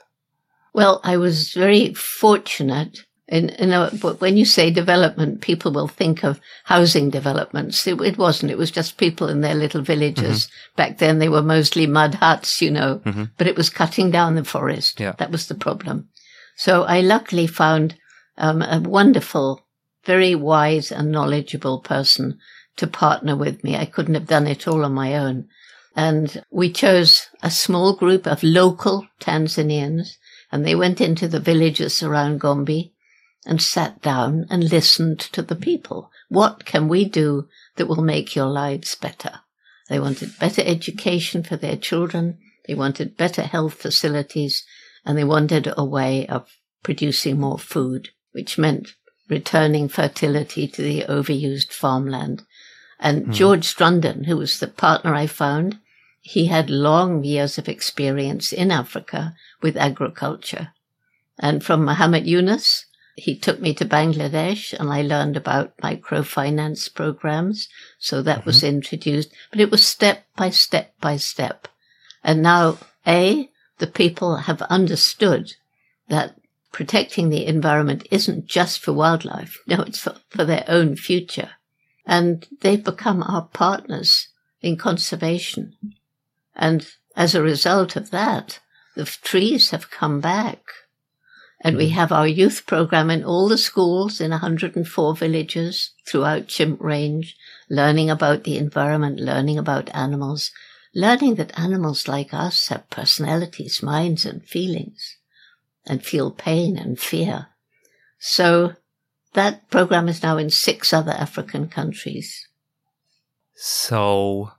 [0.73, 3.05] Well, I was very fortunate.
[3.29, 7.87] In, in a, but when you say development, people will think of housing developments.
[7.87, 8.53] It, it wasn't.
[8.53, 10.47] It was just people in their little villages.
[10.47, 10.77] Mm-hmm.
[10.77, 13.01] Back then, they were mostly mud huts, you know.
[13.39, 15.01] But it was cutting down the forest.
[15.01, 15.13] Yeah.
[15.19, 16.09] That was the problem.
[16.57, 17.97] So I luckily found
[18.37, 19.65] um, a wonderful,
[20.05, 22.39] very wise and knowledgeable person
[22.77, 23.77] to partner with me.
[23.77, 25.49] I couldn't have done it all on my own.
[25.95, 30.17] And we chose a small group of local Tanzanians
[30.53, 32.93] and they went into the villages around Gombe
[33.47, 36.11] and sat down and listened to the people.
[36.29, 39.41] What can we do that will make your lives better?
[39.89, 42.39] They wanted better education for their children.
[42.69, 44.65] They wanted better health facilities
[45.05, 46.49] and they wanted a way of
[46.83, 48.95] producing more food, which meant
[49.29, 52.43] returning fertility to the overused farmland.
[53.01, 53.33] And hmm.
[53.33, 55.79] George Strunden, who was the partner I found,
[56.23, 60.73] he had long years of experience in Africa with agriculture.
[61.39, 67.69] And from Muhammad Yunus, he took me to Bangladesh and I learned about microfinance programs.
[67.99, 68.47] So that mm-hmm.
[68.47, 71.67] was introduced, but it was step by step by step.
[72.23, 75.55] And now, A, the people have understood
[76.09, 76.39] that
[76.71, 79.59] protecting the environment isn't just for wildlife.
[79.67, 81.51] No, it's for, for their own future.
[82.07, 84.29] And they've become our partners
[84.61, 85.75] in conservation.
[86.55, 86.87] And
[87.17, 88.61] as a result of that,
[88.95, 90.61] the trees have come back.
[91.61, 91.95] And we hmm.
[91.95, 97.37] have our youth program in all the schools in 104 villages throughout Chimp Range,
[97.71, 100.51] learning about the environment, learning about animals,
[100.95, 105.17] learning that animals like us have personalities, minds, and feelings,
[105.87, 107.47] and feel pain and fear.
[108.19, 108.75] So
[109.35, 112.47] that program is now in six other African countries.
[113.55, 114.53] So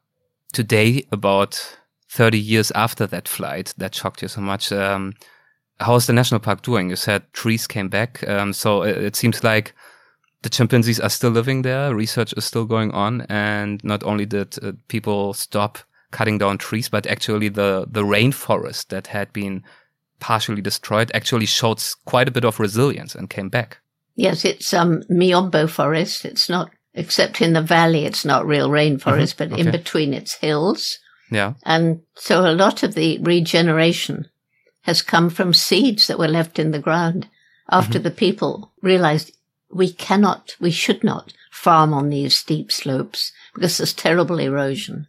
[0.53, 1.77] today, about
[2.13, 5.13] 30 years after that flight that shocked you so much, um,
[5.79, 6.89] how is the national park doing?
[6.89, 8.27] You said trees came back.
[8.27, 9.73] Um, so it, it seems like
[10.43, 11.95] the chimpanzees are still living there.
[11.95, 13.21] Research is still going on.
[13.29, 15.79] And not only did uh, people stop
[16.11, 19.63] cutting down trees, but actually the, the rainforest that had been
[20.19, 23.79] partially destroyed actually showed quite a bit of resilience and came back.
[24.15, 26.25] Yes, it's um Miombo forest.
[26.25, 28.05] It's not except in the valley.
[28.05, 30.99] It's not real rainforest, but in between it's hills.
[31.33, 31.53] Yeah.
[31.63, 34.29] And so a lot of the regeneration
[34.81, 37.27] has come from seeds that were left in the ground
[37.69, 39.35] after the people realized
[39.71, 45.07] we cannot, we should not farm on these steep slopes because there's terrible erosion.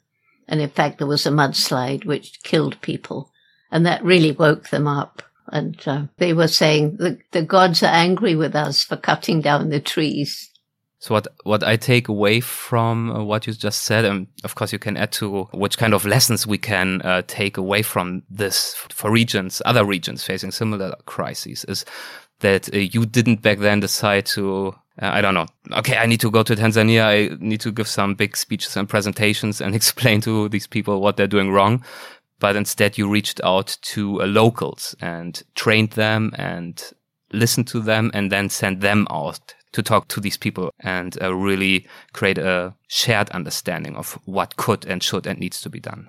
[0.48, 3.30] And in fact, there was a mudslide which killed people
[3.70, 5.22] and that really woke them up.
[5.48, 9.68] And uh, they were saying the, the gods are angry with us for cutting down
[9.68, 10.50] the trees.
[11.04, 14.72] So what what I take away from uh, what you just said, and of course
[14.72, 18.74] you can add to which kind of lessons we can uh, take away from this
[18.88, 21.84] for regions, other regions facing similar crises, is
[22.40, 24.74] that uh, you didn't back then decide to.
[25.02, 25.46] Uh, I don't know.
[25.72, 27.02] Okay, I need to go to Tanzania.
[27.04, 31.18] I need to give some big speeches and presentations and explain to these people what
[31.18, 31.84] they're doing wrong.
[32.38, 36.82] But instead, you reached out to uh, locals and trained them and
[37.30, 41.34] listened to them and then sent them out to talk to these people and uh,
[41.34, 46.08] really create a shared understanding of what could and should and needs to be done.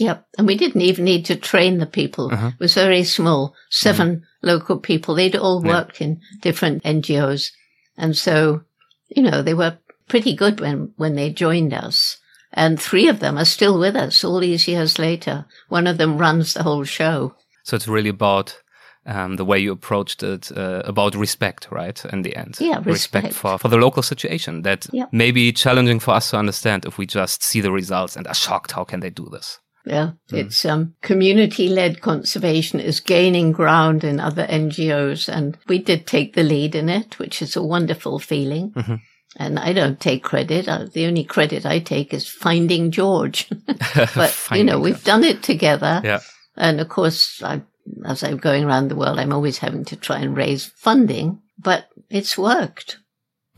[0.00, 0.26] Yep.
[0.36, 2.32] And we didn't even need to train the people.
[2.32, 2.48] Uh-huh.
[2.48, 5.14] It was very small, 7 local people.
[5.14, 5.72] They'd all Yeah.
[5.72, 7.52] worked in different NGOs.
[7.96, 8.62] And so,
[9.08, 12.18] you know, they were pretty good when, when they joined us.
[12.52, 15.46] And three of them are still with us all these years later.
[15.68, 17.36] One of them runs the whole show.
[17.62, 18.60] So it's really about
[19.06, 22.04] um, the way you approached it, uh, about respect, right?
[22.12, 23.32] In the end, Yeah, respect.
[23.34, 25.06] for for the local situation that Yeah.
[25.12, 28.34] may be challenging for us to understand if we just see the results and are
[28.34, 28.72] shocked.
[28.72, 29.58] How can they do this?
[29.88, 36.34] Yeah, it's um, community-led conservation is gaining ground in other NGOs, and we did take
[36.34, 38.72] the lead in it, which is a wonderful feeling.
[38.74, 39.00] Mhm.
[39.38, 40.66] And I don't take credit.
[40.68, 43.48] Uh, the only credit I take is finding George.
[44.16, 46.00] but you know, we've done it together.
[46.04, 46.20] Yeah.
[46.56, 47.60] And of course, I,
[48.04, 51.86] as I'm going around the world, I'm always having to try and raise funding, but
[52.10, 52.98] it's worked.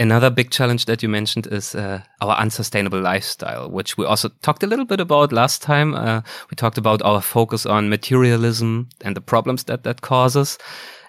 [0.01, 4.63] Another big challenge that you mentioned is uh, our unsustainable lifestyle, which we also talked
[4.63, 5.95] a little bit about last time.
[5.95, 10.57] Uh, we talked about our focus on materialism and the problems that that causes.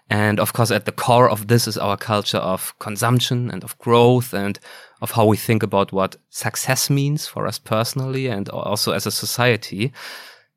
[0.10, 3.78] And of course, at the core of this is our culture of consumption and of
[3.78, 4.60] growth and
[5.02, 9.12] of how we think about what success means for us personally and also as a
[9.12, 9.94] society.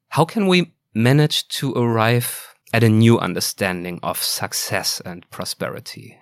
[0.08, 6.18] How can we manage to arrive at a new understanding of success and prosperity?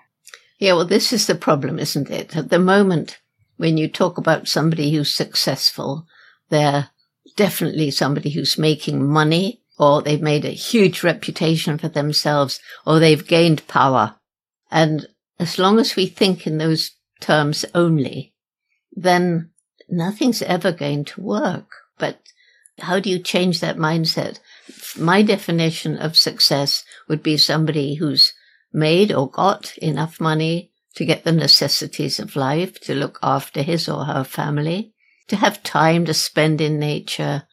[0.58, 2.36] Yeah, well, this is the problem, isn't it?
[2.36, 3.18] At the moment,
[3.56, 6.06] when you talk about somebody who's successful,
[6.48, 6.90] they're
[7.36, 13.26] definitely somebody who's making money or they've made a huge reputation for themselves or they've
[13.26, 14.16] gained power.
[14.70, 15.06] And
[15.38, 18.34] as long as we think in those terms only,
[18.92, 19.50] then
[19.88, 21.70] nothing's ever going to work.
[21.98, 22.20] But
[22.78, 24.38] how do you change that mindset?
[24.96, 28.32] My definition of success would be somebody who's
[28.72, 33.88] made or got enough money to get the necessities of life, to look after his
[33.88, 34.92] or her family,
[35.28, 37.44] to have time to spend in nature,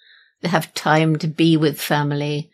[0.41, 2.51] to have time to be with family.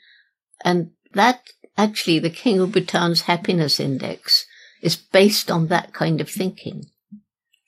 [0.63, 1.41] And that
[1.77, 4.45] actually, the King of Bhutan's happiness index
[4.81, 6.85] is based on that kind of thinking.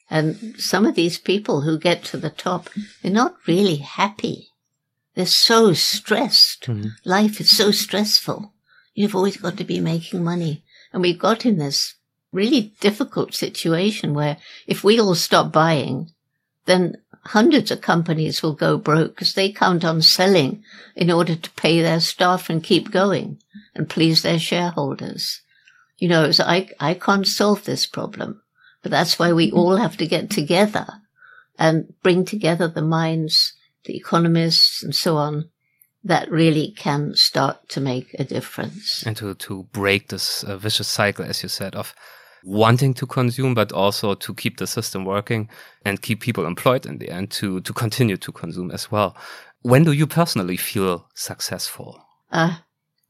[0.10, 2.70] And some of these people who get to the top,
[3.02, 4.50] they're not really happy.
[5.16, 6.66] They're so stressed.
[6.66, 6.88] Hmm.
[7.04, 8.54] Life is so stressful.
[8.94, 10.64] You've always got to be making money.
[10.94, 11.96] And we got in this
[12.32, 16.12] really difficult situation where if we all stop buying,
[16.66, 16.96] then
[17.28, 20.64] hundreds of companies will go broke because they count on selling
[20.96, 23.40] in order to pay their staff and keep going
[23.74, 25.42] and please their shareholders.
[25.98, 28.42] You know, so I, I can't solve this problem,
[28.82, 29.58] but that's why we hmm.
[29.58, 30.88] all have to get together
[31.58, 33.54] and bring together the minds,
[33.86, 35.50] the economists and so on
[36.04, 39.04] that really can start to make a difference.
[39.06, 41.96] and to to break this uh, vicious cycle, as you said, of
[42.44, 45.50] wanting to consume, but also to keep the system working
[45.84, 49.16] and keep people employed in the end to to continue to consume as well.
[49.62, 52.06] When do you personally feel successful?
[52.32, 52.58] Uh,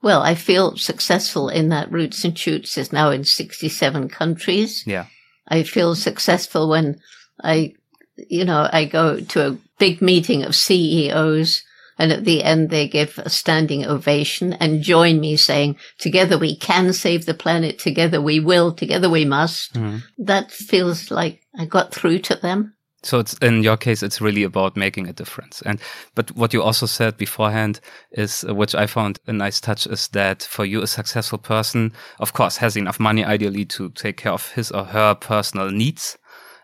[0.02, 4.84] well, I feel successful in that Roots and Shoots is now in 67 countries.
[4.88, 5.08] Yeah,
[5.50, 7.02] I feel successful when
[7.44, 7.74] I,
[8.16, 11.64] you know, I go to a big meeting of CEOs
[11.98, 16.56] and at the end they give a standing ovation and join me saying, together we
[16.56, 19.78] can save the planet, together we will, together we must.
[20.18, 22.76] That feels like I got through to them.
[23.06, 25.62] So it's in your case, it's really about making a difference.
[25.62, 25.80] And
[26.16, 27.80] but what you also said beforehand
[28.12, 31.94] is, uh, which I found a nice touch, is that for you, a successful person,
[32.20, 36.18] of course, has enough money ideally to take care of his or her personal needs.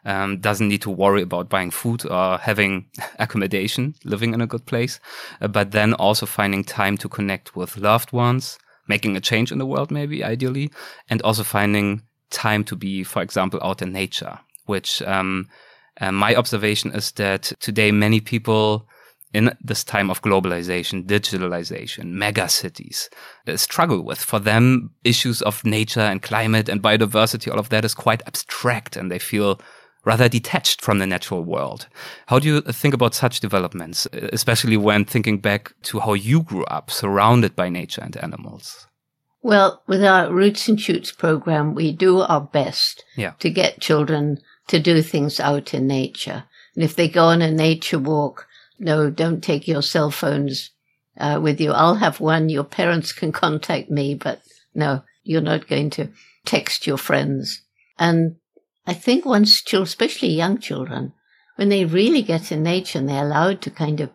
[0.03, 2.87] Um, doesn't need to worry about buying food or having
[3.19, 4.99] accommodation, living in a good place,
[5.41, 9.59] uh, but then also finding time to connect with loved ones, making a change in
[9.59, 10.71] the world, maybe ideally,
[11.09, 15.47] and also finding time to be, for example, out in nature, which, um,
[15.99, 18.87] uh, my observation is that today many people
[19.33, 23.09] in this time of globalization, digitalization, mega cities
[23.47, 24.19] uh, struggle with.
[24.19, 28.97] For them, issues of nature and climate and biodiversity, all of that is quite abstract
[28.97, 29.59] and they feel
[30.03, 31.87] rather detached from the natural world.
[32.27, 36.63] How do you think about such developments, especially when thinking back to how you grew
[36.65, 38.87] up surrounded by nature and animals?
[39.43, 43.31] Well, with our Roots and Shoots program, we do our best Yeah.
[43.39, 44.37] to get children
[44.67, 46.45] to do things out in nature.
[46.75, 48.47] And if they go on a nature walk,
[48.79, 50.71] no, don't take your cell phones
[51.17, 51.71] uh, with you.
[51.71, 52.49] I'll have one.
[52.49, 54.41] Your parents can contact me, but
[54.73, 56.09] no, you're not going to
[56.45, 57.61] text your friends.
[57.99, 58.37] And
[58.85, 61.13] I think once children, especially young children,
[61.55, 64.09] when they really get in nature and they're allowed to kind of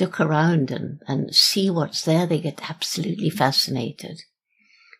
[0.00, 4.20] look around and, and see what's there, they get absolutely fascinated.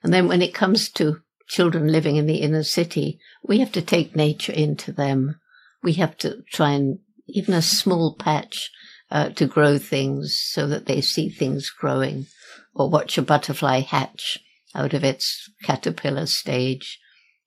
[0.03, 3.83] And then when it comes to children living in the inner city, we have to
[3.83, 5.39] take nature into them.
[5.83, 8.71] We have to try and even a small patch
[9.11, 12.27] uh, to grow things so that they see things growing
[12.75, 14.39] or watch a butterfly hatch
[14.75, 16.99] out of its caterpillar stage.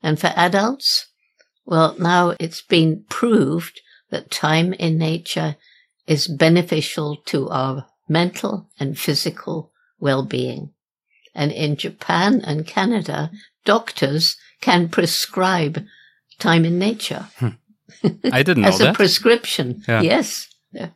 [0.03, 1.07] And for adults,
[1.65, 5.55] well, now it's been proved that time in nature
[6.07, 10.71] is beneficial to our mental and physical well-being.
[11.33, 13.31] And in Japan and Canada,
[13.65, 15.83] doctors can prescribe
[16.39, 17.49] time in nature hmm.
[18.31, 19.83] I didn't know as a prescription.
[19.87, 20.01] Yeah.
[20.01, 20.47] Yes.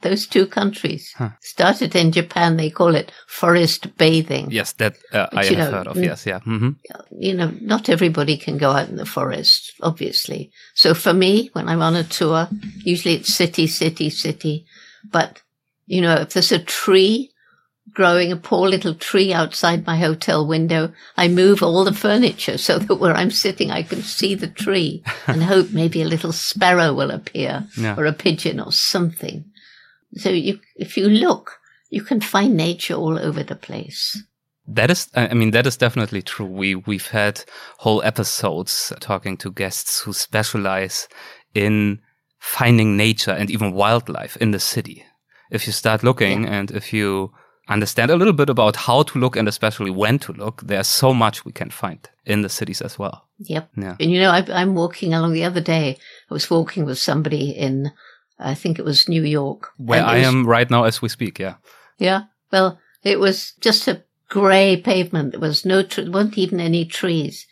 [0.01, 2.57] Those two countries started in Japan.
[2.57, 4.51] They call it forest bathing.
[4.51, 5.95] Yes, that uh, I have know, heard of.
[5.97, 6.03] mm.
[6.05, 6.39] Yes, yeah.
[6.39, 6.71] hmm
[7.11, 10.51] You know, not everybody can go out in the forest, obviously.
[10.75, 12.49] So for me, when I'm on a tour,
[12.83, 14.65] usually it's city, city, city.
[15.11, 15.41] But,
[15.87, 17.31] you know, if there's a tree
[17.93, 22.77] growing, a poor little tree outside my hotel window, I move all the furniture so
[22.77, 26.93] that where I'm sitting, I can see the tree and hope maybe a little sparrow
[26.93, 27.95] will appear Yeah.
[27.97, 29.45] or a pigeon or something.
[30.13, 34.21] So you, if you look, you can find nature all over the place.
[34.67, 36.45] That is, I mean, that is definitely true.
[36.45, 37.43] We, we've had
[37.77, 41.07] whole episodes talking to guests who specialize
[41.55, 42.01] in
[42.37, 45.03] finding nature and even wildlife in the city.
[45.51, 47.31] If you start looking and if you
[47.67, 51.13] understand a little bit about how to look and especially when to look, there's so
[51.13, 53.27] much we can find in the cities as well.
[53.39, 53.69] Yep.
[53.75, 53.95] Yeah.
[53.99, 55.97] And you know, I, I'm walking along the other day.
[56.29, 57.91] I was walking with somebody in,
[58.39, 59.71] I think it was New York.
[59.77, 61.39] Where I was- am right now as we speak.
[61.39, 61.55] Yeah.
[61.97, 62.23] Yeah.
[62.51, 65.31] Well, it was just a grey pavement.
[65.31, 67.45] There was no, tr- there weren't even any trees.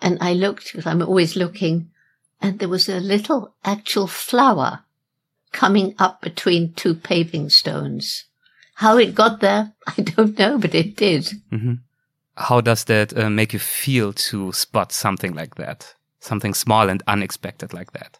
[0.00, 1.90] And I looked, because I'm always looking,
[2.40, 4.80] and there was a little actual flower
[5.52, 8.24] coming up between two paving stones.
[8.74, 11.32] How it got there, I don't know, but it did.
[11.50, 11.74] hmm
[12.36, 15.94] How does that uh, make you feel to spot something like that?
[16.20, 18.18] Something small and unexpected like that?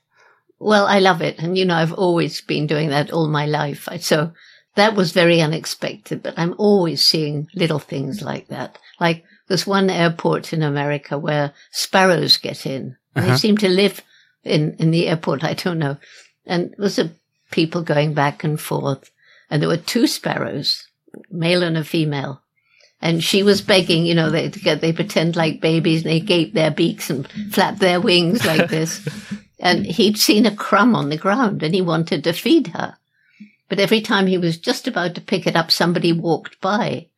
[0.59, 1.39] Well, I love it.
[1.39, 3.89] And, you know, I've always been doing that all my life.
[4.01, 4.33] So
[4.75, 8.79] that was very unexpected, but I'm always seeing little things like that.
[9.01, 12.97] Like there's one airport in America where sparrows get in.
[13.15, 13.37] They Uh-huh.
[13.37, 14.03] seem to live
[14.45, 15.45] in, in the airport.
[15.45, 15.97] I don't know.
[16.47, 17.11] And there was a
[17.51, 19.11] people going back and forth
[19.51, 20.87] and there were two sparrows,
[21.31, 22.43] male and a female.
[23.01, 26.73] And she was begging, you know, they, they pretend like babies and they gape their
[26.73, 29.07] beaks and flap their wings like this.
[29.61, 29.93] And hmm.
[29.93, 32.97] he'd seen a crumb on the ground and he wanted to feed her.
[33.69, 37.09] But every time he was just about to pick it up, somebody walked by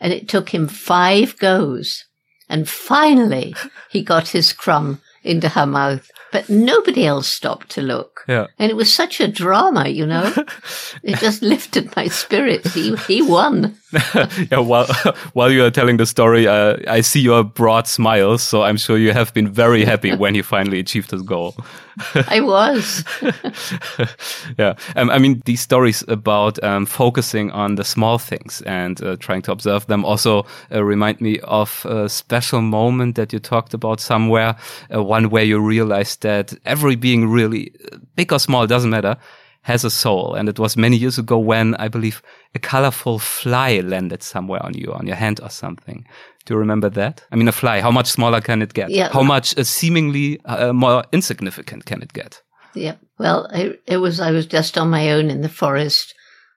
[0.00, 2.06] and it took him five goes.
[2.48, 3.54] And finally
[3.90, 8.24] he got his crumb into her mouth, but nobody else stopped to look.
[8.26, 8.46] Yeah.
[8.58, 10.32] And it was such a drama, you know,
[11.02, 12.74] it just lifted my spirits.
[12.74, 13.76] He, he won.
[14.50, 14.86] yeah, while
[15.32, 18.96] while you are telling the story, uh, I see your broad smiles, so I'm sure
[18.96, 21.56] you have been very happy when he finally achieved his goal.
[22.28, 23.04] I was.
[24.58, 29.16] yeah, um, I mean these stories about um, focusing on the small things and uh,
[29.16, 33.74] trying to observe them also uh, remind me of a special moment that you talked
[33.74, 34.56] about somewhere,
[34.94, 37.72] uh, one where you realized that every being, really
[38.14, 39.16] big or small, doesn't matter,
[39.62, 40.34] has a soul.
[40.34, 42.22] And it was many years ago when I believe
[42.54, 46.06] a colorful fly landed somewhere on you, on your hand or something.
[46.44, 47.24] Do you remember that?
[47.30, 48.90] I mean, a fly, how much smaller can it get?
[48.90, 49.10] Yeah.
[49.12, 52.42] How much uh, seemingly uh, more insignificant can it get?
[52.74, 52.96] Yeah.
[53.18, 56.14] Well, I, it was, I was just on my own in the forest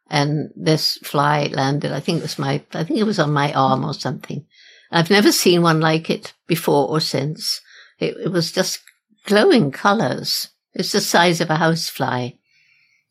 [0.10, 1.92] and this fly landed.
[1.92, 4.46] I think it was my, I think it was on my arm or something.
[4.92, 7.60] I've never seen one like it before or since.
[8.00, 8.80] It, it was just
[9.26, 10.50] glowing colors.
[10.74, 12.32] It's the size of a housefly.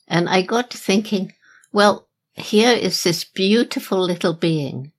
[0.08, 1.32] And I got to thinking,
[1.72, 4.92] well, here is this beautiful little being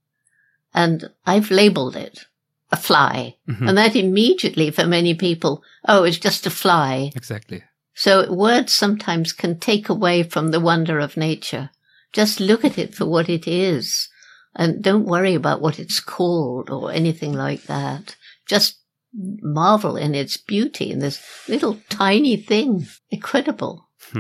[0.74, 2.26] and I've labeled it
[2.72, 3.38] a fly.
[3.48, 3.70] Mhm.
[3.70, 7.12] And that immediately for many people, oh, it's just a fly.
[7.16, 7.64] Exactly.
[7.94, 11.70] So words sometimes can take away from the wonder of nature.
[12.12, 14.10] Just look at it for what it is
[14.56, 18.16] and don't worry about what it's called or anything like that.
[18.48, 18.78] Just
[19.14, 22.88] marvel in its beauty in this little tiny thing.
[23.12, 23.88] Incredible.
[24.12, 24.20] Hmm.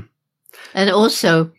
[0.73, 1.51] And also,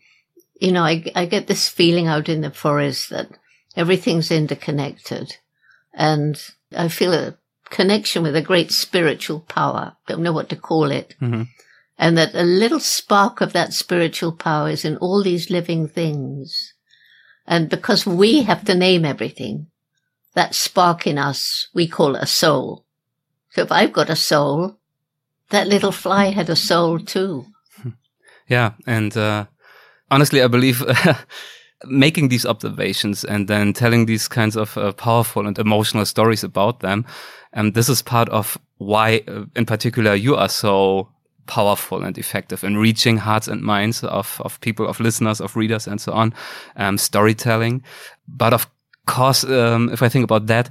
[0.59, 3.29] you know, I, I get this feeling out in the forest that
[3.75, 5.37] everything's interconnected
[5.93, 6.41] and
[6.75, 7.37] I feel a
[7.69, 9.95] connection with a great spiritual power.
[10.07, 11.47] Don't know what to call it Mhm.
[11.97, 16.73] and that a little spark of that spiritual power is in all these living things.
[17.47, 19.67] And because we have to name everything,
[20.33, 22.85] that spark in us, we call a soul.
[23.51, 24.77] So if I've got a soul,
[25.49, 27.45] that little fly had a soul too.
[28.47, 29.45] Yeah, and uh,
[30.11, 30.83] honestly, I believe
[31.85, 36.79] making these observations and then telling these kinds of uh, powerful and emotional stories about
[36.81, 37.05] them,
[37.53, 41.09] and this is part of why, uh, in particular, you are so
[41.47, 45.87] powerful and effective in reaching hearts and minds of of people, of listeners, of readers,
[45.87, 46.33] and so on.
[46.75, 47.83] Um, storytelling,
[48.27, 48.67] but of
[49.05, 50.69] course, um, if I think about that.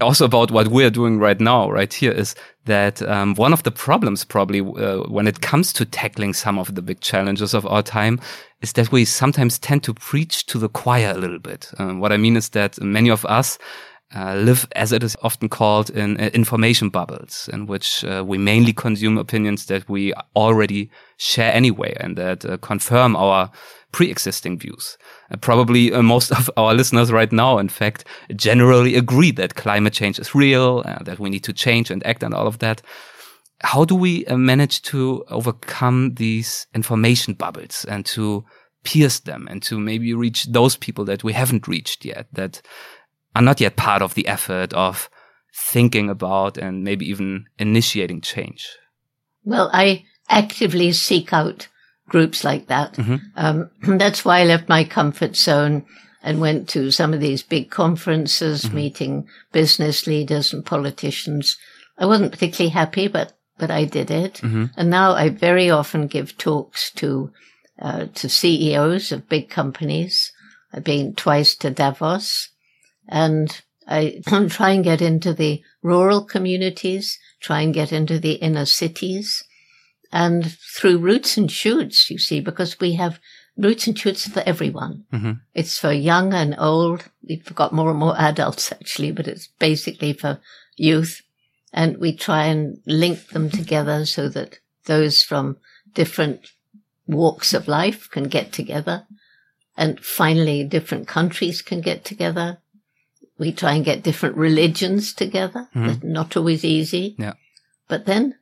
[0.00, 2.34] Also about what we're doing right now, right here, is
[2.64, 6.74] that um, one of the problems probably uh, when it comes to tackling some of
[6.74, 8.20] the big challenges of our time
[8.60, 11.70] is that we sometimes tend to preach to the choir a little bit.
[11.78, 13.58] Um, what I mean is that many of us
[14.16, 18.38] uh, live, as it is often called, in uh, information bubbles, in which uh, we
[18.38, 23.50] mainly consume opinions that we already share anyway and that uh, confirm our
[23.94, 24.98] pre-existing views.
[25.30, 29.92] Uh, probably uh, most of our listeners right now, in fact, generally agree that climate
[29.92, 32.82] change is real, that we need to change and act and all of that.
[33.60, 38.44] How do we manage to overcome these information bubbles and to
[38.82, 42.60] pierce them and to maybe reach those people that we haven't reached yet, that
[43.36, 45.08] are not yet part of the effort of
[45.54, 48.68] thinking about and maybe even initiating change?
[49.44, 51.68] Well, I actively seek out
[52.08, 52.94] groups like that.
[52.94, 53.16] Mm-hmm.
[53.36, 55.84] Um, that's why I left my comfort zone
[56.22, 58.76] and went to some of these big conferences, mm-hmm.
[58.76, 61.58] meeting business leaders and politicians.
[61.98, 64.34] I wasn't particularly happy, but but I did it.
[64.34, 64.64] Mm-hmm.
[64.76, 67.30] And now I very often give talks to
[67.78, 70.32] uh, to CEOs of big companies.
[70.72, 72.48] I've been twice to Davos
[73.08, 78.64] and I try and get into the rural communities, try and get into the inner
[78.64, 79.44] cities
[80.14, 83.18] and through roots and shoots, you see, because we have
[83.56, 85.04] roots and shoots for everyone.
[85.12, 85.32] Mm-hmm.
[85.54, 87.10] It's for young and old.
[87.28, 90.40] We've got more and more adults actually, but it's basically for
[90.76, 91.20] youth.
[91.72, 95.56] And we try and link them together so that those from
[95.92, 96.52] different
[97.08, 99.06] walks of life can get together.
[99.76, 102.58] And finally, different countries can get together
[103.38, 105.68] we try and get different religions together.
[105.74, 106.12] Mm-hmm.
[106.12, 107.16] not always easy.
[107.18, 107.32] Yeah.
[107.88, 108.36] But then,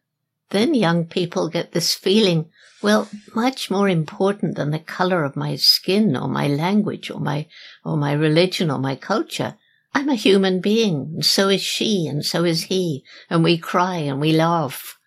[0.53, 2.46] then young people get this feeling,
[2.82, 7.46] well, much more important than the color of my skin or my language or my,
[7.84, 9.57] or my religion or my culture.
[9.94, 13.05] I'm a human being and so is she and so is he.
[13.28, 14.98] And we cry and we laugh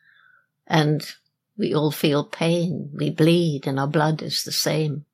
[0.68, 1.06] and
[1.58, 2.92] we all feel pain.
[2.94, 5.06] We bleed and our blood is the same.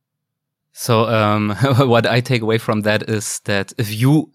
[0.73, 4.31] So, um, what I take away from that is that if you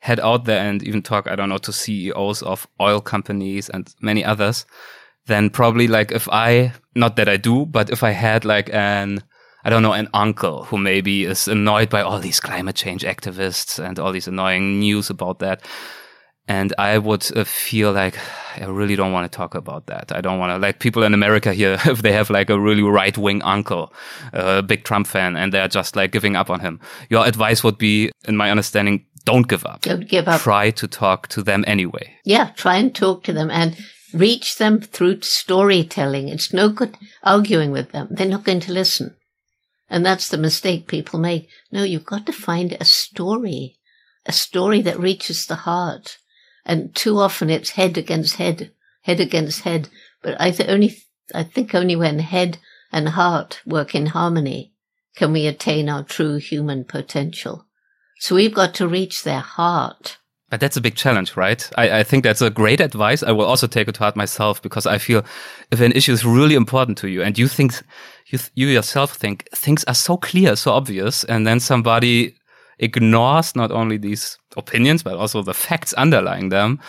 [0.00, 3.92] head out there and even talk, I don't know, to CEOs of oil companies and
[4.00, 4.66] many others,
[5.26, 9.22] then probably like if I, not that I do, but if I had like an,
[9.64, 13.78] I don't know, an uncle who maybe is annoyed by all these climate change activists
[13.82, 15.64] and all these annoying news about that.
[16.48, 18.18] And I would uh, feel like
[18.56, 20.10] I really don't want to talk about that.
[20.10, 22.82] I don't want to like people in America here, if they have like a really
[22.82, 23.92] right wing uncle,
[24.32, 26.80] a big Trump fan, and they're just like giving up on him.
[27.08, 29.82] Your advice would be, in my understanding, don't give up.
[29.82, 30.40] Don't give up.
[30.40, 32.12] Try to talk to them anyway.
[32.24, 33.76] Yeah, try and talk to them and
[34.12, 36.28] reach them through storytelling.
[36.28, 38.08] It's no good arguing with them.
[38.10, 39.16] They're not going to listen.
[39.88, 41.48] And that's the mistake people make.
[41.72, 43.78] No, you've got to find a story,
[44.24, 46.18] a story that reaches the heart.
[46.64, 48.70] And too often it's head against head,
[49.02, 49.88] head against head.
[50.22, 50.96] But I th- only,
[51.34, 52.58] I think only when head
[52.92, 54.74] and heart work in harmony
[55.16, 57.66] can we attain our true human potential.
[58.20, 60.18] So we've got to reach their heart.
[60.50, 61.70] But that's a big challenge, right?
[61.78, 63.22] I, I, think that's a great advice.
[63.22, 65.24] I will also take it to heart myself because I feel
[65.70, 67.74] if an issue is really important to you and you think,
[68.26, 72.34] you, you yourself think things are so clear, so obvious, and then somebody
[72.80, 76.80] ignores not only these opinions, but also the facts underlying them,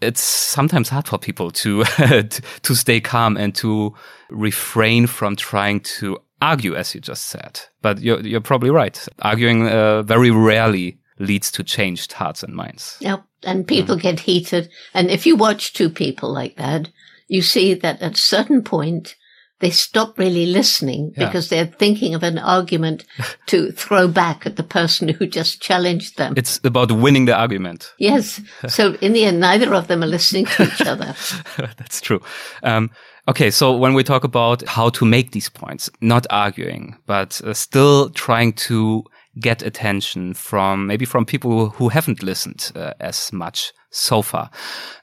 [0.00, 1.84] it's sometimes hard for people to,
[2.62, 3.94] to stay calm and to
[4.30, 7.60] refrain from trying to argue, as you just said.
[7.82, 9.06] But you're, you're probably right.
[9.20, 12.96] Arguing uh, very rarely leads to changed hearts and minds.
[13.00, 13.24] Yep.
[13.42, 14.02] And people mm.
[14.02, 14.70] get heated.
[14.94, 16.88] And if you watch two people like that,
[17.28, 19.16] you see that at a certain point,
[19.60, 21.26] they stop really listening yeah.
[21.26, 23.04] because they're thinking of an argument
[23.46, 26.34] to throw back at the person who just challenged them.
[26.36, 27.92] It's about winning the argument.
[27.98, 28.40] Yes.
[28.68, 31.14] So in the end, neither of them are listening to each other.
[31.56, 32.20] That's true.
[32.62, 32.90] Um,
[33.28, 37.54] Okay, so when we talk about how to make these points, not arguing, but uh,
[37.54, 39.02] still trying to
[39.40, 44.50] get attention from maybe from people who haven't listened uh, as much so far.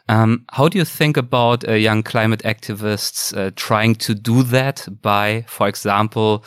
[0.09, 4.87] Um, how do you think about uh, young climate activists uh, trying to do that
[5.01, 6.43] by, for example,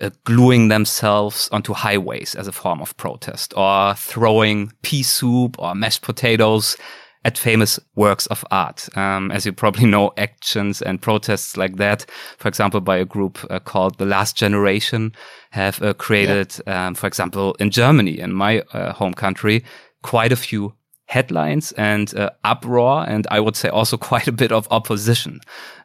[0.00, 5.74] uh, gluing themselves onto highways as a form of protest or throwing pea soup or
[5.74, 6.76] mashed potatoes
[7.24, 8.88] at famous works of art.
[8.96, 12.06] Um, as you probably know, actions and protests like that,
[12.38, 15.12] for example, by a group uh, called The Last Generation,
[15.50, 16.86] have uh, created, yeah.
[16.86, 19.64] um, for example, in Germany, in my uh, home country,
[20.02, 20.74] quite a few
[21.06, 25.40] headlines and uh, uproar, and I would say also quite a bit of opposition.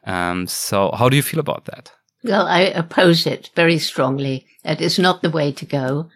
[0.06, 1.92] Um, so, how do you feel about that?
[2.24, 4.46] Well, I oppose it very strongly.
[4.64, 6.10] It is not the way to go.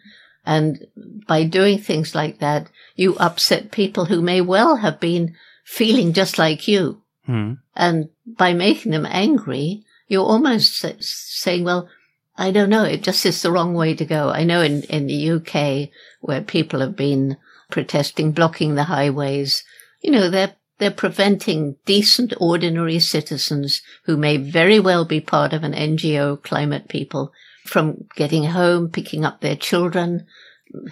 [0.48, 0.88] And
[1.28, 5.36] by doing things like that, you upset people who may well have been
[5.66, 7.02] feeling just like you.
[7.28, 7.58] Mm.
[7.76, 11.90] And by making them angry, you're almost saying, well,
[12.38, 12.86] I don't know.
[12.86, 14.30] It just is the wrong way to go.
[14.30, 15.90] I know in, in the UK
[16.22, 17.36] where people have been
[17.70, 19.66] protesting, blocking the highways.
[20.00, 25.64] You know, they're they're preventing decent, ordinary citizens who may very well be part of
[25.64, 27.34] an NGO, climate people,
[27.68, 30.26] from getting home, picking up their children,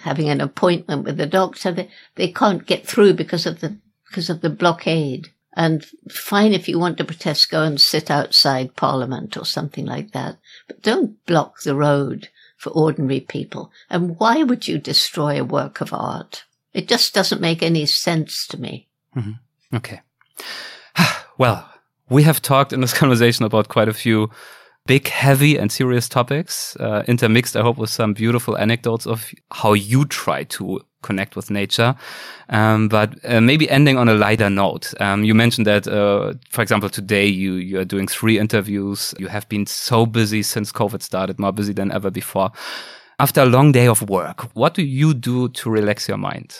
[0.02, 1.72] having an appointment with the doctor.
[1.72, 3.76] They, they can't get through because of the,
[4.08, 5.28] because of the blockade.
[5.54, 10.12] And fine if you want to protest, go and sit outside Parliament or something like
[10.12, 10.36] that.
[10.66, 13.70] But don't block the road for ordinary people.
[13.88, 16.44] And why would you destroy a work of art?
[16.74, 18.88] It just doesn't make any sense to me.
[19.16, 19.76] Mm-hmm.
[19.76, 20.00] Okay.
[21.38, 21.68] Well,
[22.08, 24.30] we have talked in this conversation about quite a few
[24.86, 29.72] big, heavy, and serious topics, uh, intermixed, I hope, with some beautiful anecdotes of how
[29.72, 31.94] you try to connect with nature.
[32.48, 34.94] Um, but uh, maybe ending on a lighter note.
[35.00, 39.14] Um, you mentioned that, uh, for example, today you you are doing three interviews.
[39.18, 42.50] You have been so busy since COVID started, more busy than ever before.
[43.18, 46.54] After a long day of work, what do you do to relax your mind?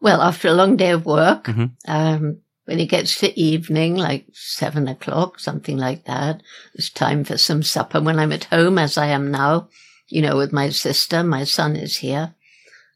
[0.00, 1.68] Well, after a long day of work, mm -hmm.
[1.86, 2.36] um,
[2.68, 6.42] when it gets to evening, like seven o'clock, something like that,
[6.74, 7.98] it's time for some supper.
[7.98, 9.70] When I'm at home, as I am now,
[10.08, 12.34] you know, with my sister, my son is here.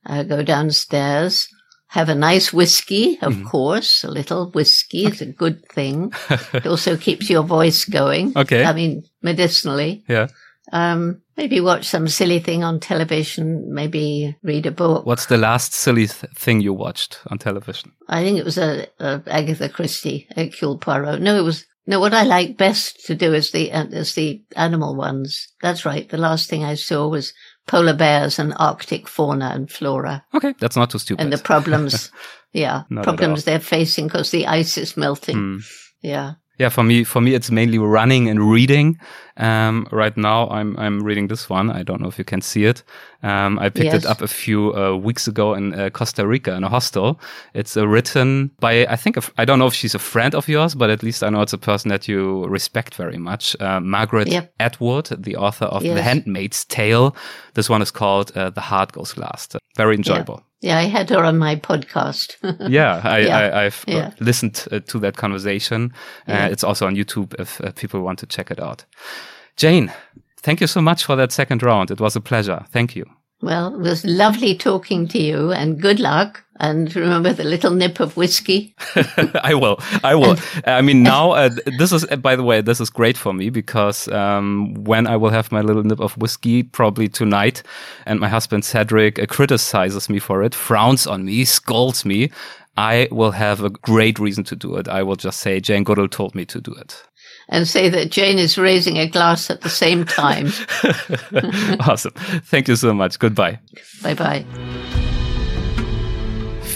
[0.05, 1.49] I go downstairs,
[1.87, 3.47] have a nice whiskey, of mm.
[3.47, 5.15] course, a little whiskey okay.
[5.15, 6.13] is a good thing.
[6.53, 8.35] it also keeps your voice going.
[8.37, 8.65] Okay.
[8.65, 10.05] I mean, medicinally.
[10.07, 10.29] Yeah.
[10.71, 15.05] Um, maybe watch some silly thing on television, maybe read a book.
[15.05, 17.93] What's the last silly th thing you watched on television?
[18.09, 21.21] I think it was a, a Agatha Christie, Hercule Poirot.
[21.21, 21.99] No, it was no.
[21.99, 25.49] What I like best to do is the uh, is the animal ones.
[25.63, 26.09] That's right.
[26.09, 27.35] The last thing I saw was
[27.67, 30.25] polar bears and Arctic fauna and flora.
[30.33, 31.23] Okay, that's not too stupid.
[31.23, 32.13] And the problems,
[32.53, 35.37] yeah, problems they're facing because the ice is melting.
[35.37, 35.65] Mm.
[36.03, 36.35] Yeah.
[36.59, 38.99] Yeah, for me, for me, it's mainly running and reading.
[39.39, 41.71] Um, right now, I'm I'm reading this one.
[41.71, 42.83] I don't know if you can see it.
[43.23, 44.05] Um, I picked yes.
[44.05, 47.19] it up a few uh, weeks ago in uh, Costa Rica in a hostel.
[47.55, 50.75] It's uh, written by I think I don't know if she's a friend of yours,
[50.75, 53.57] but at least I know it's a person that you respect very much.
[53.59, 54.53] Uh, Margaret yep.
[54.61, 55.95] Atwood, the author of yes.
[55.95, 57.17] The Handmaid's Tale.
[57.55, 59.57] This one is called uh, The Heart Goes Last.
[59.77, 60.45] Very enjoyable.
[60.63, 62.37] Yeah, I had her on my podcast.
[62.71, 63.51] yeah, I, yeah.
[63.53, 64.11] I, have uh, yeah.
[64.21, 65.93] listened uh, to that conversation.
[66.29, 66.47] Uh, yeah.
[66.47, 68.85] It's also on YouTube if uh, people want to check it out.
[69.57, 69.93] Jane,
[70.41, 71.91] thank you so much for that second round.
[71.91, 72.65] It was a pleasure.
[72.71, 73.05] Thank you.
[73.43, 76.45] Well, it was lovely talking to you and good luck.
[76.61, 78.73] And remember the little nip of whiskey.
[79.43, 79.81] I will.
[80.05, 80.37] I will.
[80.65, 84.07] I mean, now uh, this is, by the way, this is great for me because
[84.09, 87.65] um, when I will have my little nip of whiskey, probably tonight,
[88.07, 92.31] and my husband Cedric uh, criticizes me for it, frowns on me, scolds me,
[92.77, 94.87] I will have a great reason to do it.
[94.89, 97.03] I will just say Jane Goodall told me to do it
[97.49, 100.49] and say that Jane is raising a glass at the same time.
[101.89, 102.13] awesome.
[102.45, 103.19] Thank you so much.
[103.19, 103.59] Goodbye.
[104.03, 105.09] Bye bye.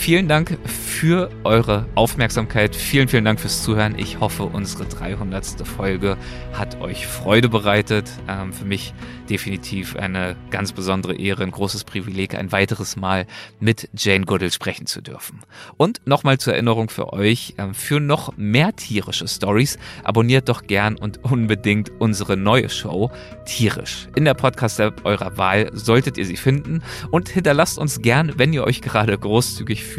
[0.06, 2.76] Vielen Dank für eure Aufmerksamkeit.
[2.76, 3.98] Vielen, vielen Dank fürs Zuhören.
[3.98, 5.66] Ich hoffe, unsere 300.
[5.66, 6.16] Folge
[6.52, 8.08] hat euch Freude bereitet.
[8.28, 8.94] Ähm, für mich
[9.28, 13.26] definitiv eine ganz besondere Ehre, ein großes Privileg, ein weiteres Mal
[13.58, 15.40] mit Jane Goodall sprechen zu dürfen.
[15.76, 20.94] Und nochmal zur Erinnerung für euch, ähm, für noch mehr tierische Stories abonniert doch gern
[20.94, 23.10] und unbedingt unsere neue Show
[23.44, 24.06] Tierisch.
[24.14, 28.62] In der Podcast-App eurer Wahl solltet ihr sie finden und hinterlasst uns gern, wenn ihr
[28.62, 29.95] euch gerade großzügig fühlt,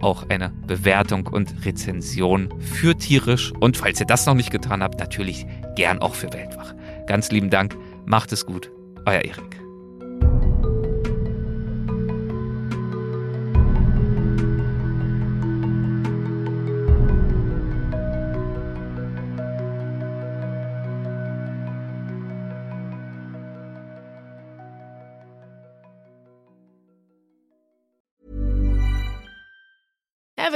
[0.00, 4.98] auch eine Bewertung und Rezension für tierisch und falls ihr das noch nicht getan habt,
[4.98, 6.74] natürlich gern auch für Weltwach.
[7.06, 8.70] Ganz lieben Dank, macht es gut,
[9.04, 9.65] euer Erik.